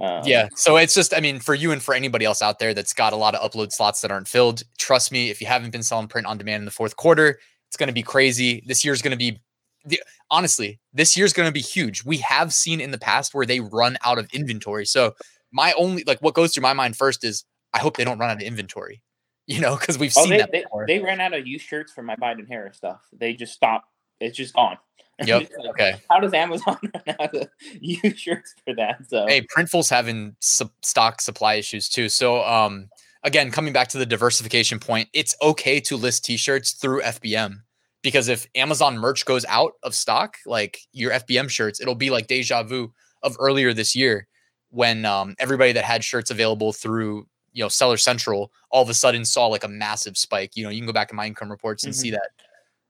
Um, 0.00 0.22
yeah, 0.24 0.48
so 0.56 0.76
it's 0.76 0.92
just, 0.92 1.14
I 1.14 1.20
mean, 1.20 1.38
for 1.38 1.54
you 1.54 1.70
and 1.70 1.80
for 1.80 1.94
anybody 1.94 2.24
else 2.24 2.42
out 2.42 2.58
there 2.58 2.74
that's 2.74 2.92
got 2.92 3.12
a 3.12 3.16
lot 3.16 3.36
of 3.36 3.48
upload 3.48 3.70
slots 3.70 4.00
that 4.00 4.10
aren't 4.10 4.26
filled, 4.26 4.64
trust 4.76 5.12
me, 5.12 5.30
if 5.30 5.40
you 5.40 5.46
haven't 5.46 5.70
been 5.70 5.84
selling 5.84 6.08
print 6.08 6.26
on 6.26 6.36
demand 6.36 6.62
in 6.62 6.64
the 6.64 6.72
fourth 6.72 6.96
quarter, 6.96 7.38
it's 7.74 7.78
going 7.78 7.88
to 7.88 7.92
be 7.92 8.02
crazy. 8.02 8.62
This 8.66 8.84
year's 8.84 9.02
going 9.02 9.10
to 9.10 9.18
be, 9.18 9.40
the, 9.84 10.00
honestly, 10.30 10.78
this 10.92 11.16
year's 11.16 11.32
going 11.32 11.48
to 11.48 11.52
be 11.52 11.60
huge. 11.60 12.04
We 12.04 12.18
have 12.18 12.54
seen 12.54 12.80
in 12.80 12.92
the 12.92 12.98
past 12.98 13.34
where 13.34 13.44
they 13.44 13.58
run 13.58 13.98
out 14.04 14.18
of 14.18 14.32
inventory. 14.32 14.86
So 14.86 15.14
my 15.50 15.72
only, 15.72 16.04
like, 16.06 16.22
what 16.22 16.34
goes 16.34 16.54
through 16.54 16.62
my 16.62 16.72
mind 16.72 16.96
first 16.96 17.24
is 17.24 17.44
I 17.72 17.80
hope 17.80 17.96
they 17.96 18.04
don't 18.04 18.18
run 18.18 18.30
out 18.30 18.36
of 18.36 18.42
inventory 18.42 19.02
you 19.46 19.60
know, 19.60 19.76
because 19.76 19.98
we've 19.98 20.12
oh, 20.16 20.22
seen 20.22 20.30
they, 20.30 20.38
that 20.38 20.52
before. 20.52 20.86
They, 20.86 20.98
they 20.98 21.04
ran 21.04 21.20
out 21.20 21.34
of 21.34 21.46
used 21.46 21.66
shirts 21.66 21.92
for 21.92 22.02
my 22.02 22.16
Biden 22.16 22.48
Harris 22.48 22.76
stuff. 22.78 23.02
They 23.12 23.34
just 23.34 23.52
stopped. 23.52 23.88
It's 24.20 24.36
just 24.36 24.54
gone. 24.54 24.78
Yep. 25.24 25.48
like, 25.58 25.68
okay. 25.70 25.94
How 26.10 26.18
does 26.18 26.34
Amazon 26.34 26.76
run 26.82 27.16
out 27.20 27.36
of 27.36 27.48
used 27.80 28.18
shirts 28.18 28.52
for 28.66 28.74
that? 28.74 28.96
So 29.06 29.28
hey, 29.28 29.42
Printful's 29.42 29.88
having 29.88 30.34
su- 30.40 30.72
stock 30.82 31.20
supply 31.20 31.54
issues 31.54 31.88
too. 31.88 32.08
So 32.08 32.42
um, 32.42 32.88
again, 33.22 33.52
coming 33.52 33.72
back 33.72 33.86
to 33.90 33.98
the 33.98 34.06
diversification 34.06 34.80
point, 34.80 35.08
it's 35.12 35.36
okay 35.40 35.78
to 35.82 35.96
list 35.96 36.24
T-shirts 36.24 36.72
through 36.72 37.00
FBM 37.02 37.60
because 38.04 38.28
if 38.28 38.46
Amazon 38.54 38.96
merch 38.96 39.24
goes 39.24 39.44
out 39.46 39.72
of 39.82 39.96
stock, 39.96 40.36
like 40.46 40.78
your 40.92 41.10
FBM 41.10 41.50
shirts, 41.50 41.80
it'll 41.80 41.96
be 41.96 42.10
like 42.10 42.28
deja 42.28 42.62
vu 42.62 42.92
of 43.24 43.36
earlier 43.40 43.74
this 43.74 43.96
year 43.96 44.28
when 44.70 45.04
um, 45.04 45.34
everybody 45.40 45.72
that 45.72 45.84
had 45.84 46.04
shirts 46.04 46.30
available 46.30 46.72
through 46.72 47.26
you 47.52 47.64
know 47.64 47.68
seller 47.68 47.96
central 47.96 48.52
all 48.70 48.82
of 48.82 48.88
a 48.88 48.94
sudden 48.94 49.24
saw 49.24 49.46
like 49.46 49.62
a 49.62 49.68
massive 49.68 50.18
spike 50.18 50.56
you 50.56 50.64
know 50.64 50.70
you 50.70 50.80
can 50.80 50.86
go 50.86 50.92
back 50.92 51.10
in 51.10 51.16
my 51.16 51.24
income 51.24 51.48
reports 51.48 51.84
and 51.84 51.92
mm-hmm. 51.92 52.00
see 52.00 52.10
that 52.10 52.30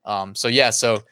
um 0.07 0.35
so 0.35 0.49
yeah 0.49 0.71
so 0.71 1.03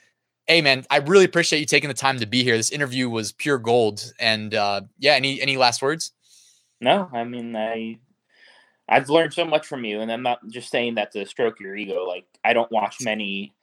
hey 0.46 0.62
man 0.62 0.82
i 0.88 0.96
really 0.96 1.26
appreciate 1.26 1.60
you 1.60 1.66
taking 1.66 1.88
the 1.88 1.92
time 1.92 2.18
to 2.18 2.24
be 2.24 2.42
here 2.42 2.56
this 2.56 2.70
interview 2.70 3.10
was 3.10 3.30
pure 3.32 3.58
gold 3.58 4.10
and 4.18 4.54
uh 4.54 4.80
yeah 4.98 5.12
any 5.12 5.38
any 5.42 5.58
last 5.58 5.82
words 5.82 6.12
No, 6.82 7.08
I 7.12 7.22
mean 7.22 7.54
I 7.54 7.98
I've 8.88 9.08
learned 9.08 9.32
so 9.32 9.44
much 9.44 9.66
from 9.66 9.84
you, 9.84 10.00
and 10.00 10.10
I'm 10.12 10.22
not 10.22 10.40
just 10.48 10.68
saying 10.68 10.96
that 10.96 11.12
to 11.12 11.24
stroke 11.24 11.60
your 11.60 11.76
ego. 11.76 12.04
Like 12.04 12.26
I 12.44 12.52
don't 12.52 12.70
watch 12.72 12.96
many. 13.00 13.54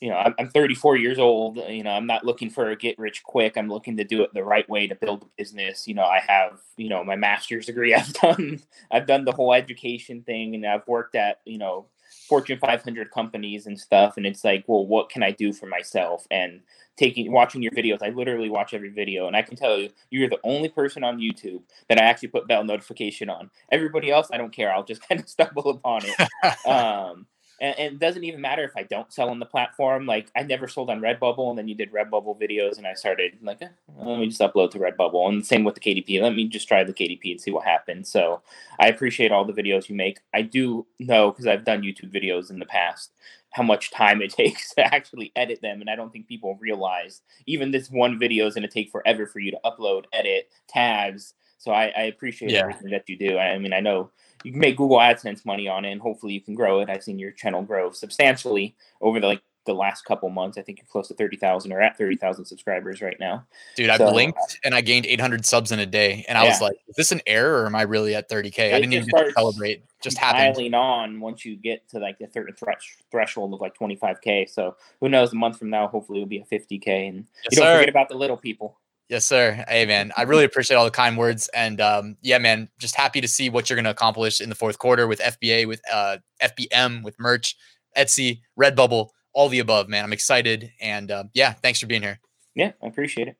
You 0.00 0.10
know, 0.10 0.16
I'm, 0.16 0.34
I'm 0.38 0.48
34 0.48 0.96
years 0.96 1.18
old. 1.18 1.56
You 1.56 1.82
know, 1.82 1.90
I'm 1.90 2.06
not 2.06 2.24
looking 2.24 2.50
for 2.50 2.68
a 2.70 2.76
get 2.76 2.98
rich 2.98 3.22
quick. 3.24 3.56
I'm 3.56 3.68
looking 3.68 3.96
to 3.96 4.04
do 4.04 4.22
it 4.22 4.34
the 4.34 4.44
right 4.44 4.68
way 4.68 4.86
to 4.86 4.94
build 4.94 5.22
a 5.22 5.26
business. 5.38 5.88
You 5.88 5.94
know, 5.94 6.04
I 6.04 6.20
have 6.26 6.60
you 6.76 6.88
know 6.88 7.02
my 7.02 7.16
master's 7.16 7.66
degree. 7.66 7.94
I've 7.96 8.12
done 8.12 8.60
I've 8.90 9.06
done 9.06 9.24
the 9.24 9.32
whole 9.32 9.54
education 9.54 10.22
thing, 10.22 10.54
and 10.54 10.66
I've 10.66 10.86
worked 10.86 11.14
at 11.14 11.40
you 11.44 11.58
know 11.58 11.86
Fortune 12.28 12.58
500 12.58 13.10
companies 13.10 13.66
and 13.66 13.78
stuff. 13.78 14.16
And 14.16 14.26
it's 14.26 14.44
like, 14.44 14.64
well, 14.66 14.86
what 14.86 15.08
can 15.08 15.22
I 15.22 15.30
do 15.30 15.52
for 15.52 15.66
myself? 15.66 16.26
And 16.30 16.60
taking 16.96 17.30
watching 17.32 17.62
your 17.62 17.72
videos, 17.72 18.02
I 18.02 18.10
literally 18.10 18.50
watch 18.50 18.74
every 18.74 18.90
video, 18.90 19.26
and 19.26 19.36
I 19.36 19.42
can 19.42 19.56
tell 19.56 19.78
you, 19.78 19.90
you're 20.10 20.28
the 20.28 20.40
only 20.44 20.68
person 20.68 21.04
on 21.04 21.18
YouTube 21.18 21.62
that 21.88 21.98
I 21.98 22.04
actually 22.04 22.28
put 22.28 22.48
bell 22.48 22.64
notification 22.64 23.30
on. 23.30 23.50
Everybody 23.70 24.10
else, 24.10 24.28
I 24.32 24.38
don't 24.38 24.52
care. 24.52 24.72
I'll 24.72 24.84
just 24.84 25.00
kind 25.08 25.20
of 25.20 25.28
stumble 25.28 25.70
upon 25.70 26.02
it. 26.04 26.66
um, 26.66 27.26
and, 27.60 27.78
and, 27.78 27.94
it 27.94 27.98
doesn't 27.98 28.24
even 28.24 28.40
matter 28.40 28.64
if 28.64 28.76
I 28.76 28.82
don't 28.82 29.12
sell 29.12 29.30
on 29.30 29.38
the 29.38 29.46
platform. 29.46 30.06
Like 30.06 30.30
I 30.36 30.42
never 30.42 30.68
sold 30.68 30.90
on 30.90 31.00
Redbubble, 31.00 31.48
and 31.48 31.58
then 31.58 31.68
you 31.68 31.74
did 31.74 31.92
Redbubble 31.92 32.40
videos, 32.40 32.78
and 32.78 32.86
I 32.86 32.94
started 32.94 33.38
like, 33.42 33.62
eh, 33.62 33.68
let 33.96 34.18
me 34.18 34.28
just 34.28 34.40
upload 34.40 34.70
to 34.72 34.78
Redbubble. 34.78 35.28
And 35.28 35.46
same 35.46 35.64
with 35.64 35.74
the 35.74 35.80
KDP. 35.80 36.20
Let 36.20 36.34
me 36.34 36.48
just 36.48 36.68
try 36.68 36.84
the 36.84 36.92
KDP 36.92 37.32
and 37.32 37.40
see 37.40 37.50
what 37.50 37.64
happens. 37.64 38.10
So 38.10 38.42
I 38.78 38.88
appreciate 38.88 39.32
all 39.32 39.44
the 39.44 39.52
videos 39.52 39.88
you 39.88 39.96
make. 39.96 40.18
I 40.34 40.42
do 40.42 40.86
know 40.98 41.30
because 41.30 41.46
I've 41.46 41.64
done 41.64 41.82
YouTube 41.82 42.12
videos 42.12 42.50
in 42.50 42.58
the 42.58 42.66
past 42.66 43.12
how 43.52 43.62
much 43.62 43.90
time 43.90 44.20
it 44.20 44.30
takes 44.32 44.74
to 44.74 44.94
actually 44.94 45.32
edit 45.34 45.60
them, 45.62 45.80
and 45.80 45.88
I 45.88 45.96
don't 45.96 46.12
think 46.12 46.28
people 46.28 46.58
realize 46.60 47.22
even 47.46 47.70
this 47.70 47.90
one 47.90 48.18
video 48.18 48.46
is 48.46 48.54
going 48.54 48.68
to 48.68 48.72
take 48.72 48.90
forever 48.90 49.26
for 49.26 49.40
you 49.40 49.50
to 49.50 49.60
upload, 49.64 50.04
edit, 50.12 50.50
tags. 50.68 51.34
So 51.58 51.72
I, 51.72 51.92
I 51.96 52.02
appreciate 52.02 52.50
yeah. 52.50 52.60
everything 52.60 52.90
that 52.90 53.08
you 53.08 53.16
do. 53.16 53.38
I, 53.38 53.58
mean, 53.58 53.72
I 53.72 53.80
know 53.80 54.10
you 54.44 54.52
can 54.52 54.60
make 54.60 54.76
Google 54.76 54.98
AdSense 54.98 55.44
money 55.44 55.68
on 55.68 55.84
it, 55.84 55.92
and 55.92 56.00
hopefully 56.00 56.32
you 56.32 56.40
can 56.40 56.54
grow 56.54 56.80
it. 56.80 56.90
I've 56.90 57.02
seen 57.02 57.18
your 57.18 57.32
channel 57.32 57.62
grow 57.62 57.90
substantially 57.90 58.76
over 59.00 59.20
the 59.20 59.26
like 59.26 59.42
the 59.66 59.74
last 59.74 60.04
couple 60.04 60.28
months. 60.30 60.56
I 60.56 60.62
think 60.62 60.78
you're 60.78 60.86
close 60.86 61.08
to 61.08 61.14
thirty 61.14 61.36
thousand 61.36 61.72
or 61.72 61.82
at 61.82 61.98
thirty 61.98 62.16
thousand 62.16 62.46
subscribers 62.46 63.02
right 63.02 63.16
now. 63.20 63.44
Dude, 63.74 63.90
I 63.90 63.98
blinked 63.98 64.38
uh, 64.38 64.54
and 64.64 64.74
I 64.74 64.80
gained 64.80 65.06
eight 65.06 65.20
hundred 65.20 65.44
subs 65.44 65.72
in 65.72 65.80
a 65.80 65.86
day, 65.86 66.24
and 66.28 66.38
I 66.38 66.44
yeah. 66.44 66.50
was 66.50 66.60
like, 66.60 66.76
"Is 66.88 66.96
this 66.96 67.12
an 67.12 67.20
error, 67.26 67.62
or 67.62 67.66
am 67.66 67.74
I 67.74 67.82
really 67.82 68.14
at 68.14 68.28
thirty 68.28 68.50
k?" 68.50 68.72
I 68.72 68.80
didn't 68.80 68.94
even 68.94 69.32
celebrate. 69.34 69.84
Just 70.02 70.16
happened. 70.18 70.74
On 70.74 71.20
once 71.20 71.44
you 71.44 71.56
get 71.56 71.88
to 71.90 71.98
like 71.98 72.18
the 72.18 72.26
third 72.28 72.54
thresh- 72.58 72.96
threshold 73.10 73.52
of 73.52 73.60
like 73.60 73.74
twenty 73.74 73.96
five 73.96 74.20
k. 74.20 74.46
So 74.46 74.76
who 75.00 75.08
knows? 75.08 75.32
A 75.32 75.36
month 75.36 75.58
from 75.58 75.70
now, 75.70 75.88
hopefully, 75.88 76.20
it'll 76.20 76.28
be 76.28 76.38
a 76.38 76.44
fifty 76.44 76.78
k, 76.78 77.08
and 77.08 77.26
yes, 77.44 77.52
you 77.52 77.56
don't 77.56 77.66
sir. 77.66 77.76
forget 77.76 77.88
about 77.88 78.08
the 78.08 78.16
little 78.16 78.36
people. 78.36 78.78
Yes, 79.08 79.24
sir. 79.24 79.64
Hey, 79.68 79.86
man, 79.86 80.12
I 80.16 80.22
really 80.22 80.44
appreciate 80.44 80.76
all 80.76 80.84
the 80.84 80.90
kind 80.90 81.16
words, 81.16 81.48
and 81.54 81.80
um, 81.80 82.16
yeah, 82.22 82.38
man, 82.38 82.68
just 82.80 82.96
happy 82.96 83.20
to 83.20 83.28
see 83.28 83.48
what 83.48 83.70
you're 83.70 83.76
going 83.76 83.84
to 83.84 83.90
accomplish 83.90 84.40
in 84.40 84.48
the 84.48 84.56
fourth 84.56 84.78
quarter 84.78 85.06
with 85.06 85.20
FBA, 85.20 85.68
with 85.68 85.80
uh, 85.92 86.16
FBM, 86.42 87.04
with 87.04 87.14
merch, 87.20 87.56
Etsy, 87.96 88.40
Redbubble, 88.60 89.10
all 89.32 89.48
the 89.48 89.60
above, 89.60 89.88
man. 89.88 90.02
I'm 90.02 90.12
excited, 90.12 90.72
and 90.80 91.12
uh, 91.12 91.24
yeah, 91.34 91.52
thanks 91.52 91.78
for 91.78 91.86
being 91.86 92.02
here. 92.02 92.18
Yeah, 92.56 92.72
I 92.82 92.86
appreciate 92.88 93.28
it. 93.28 93.36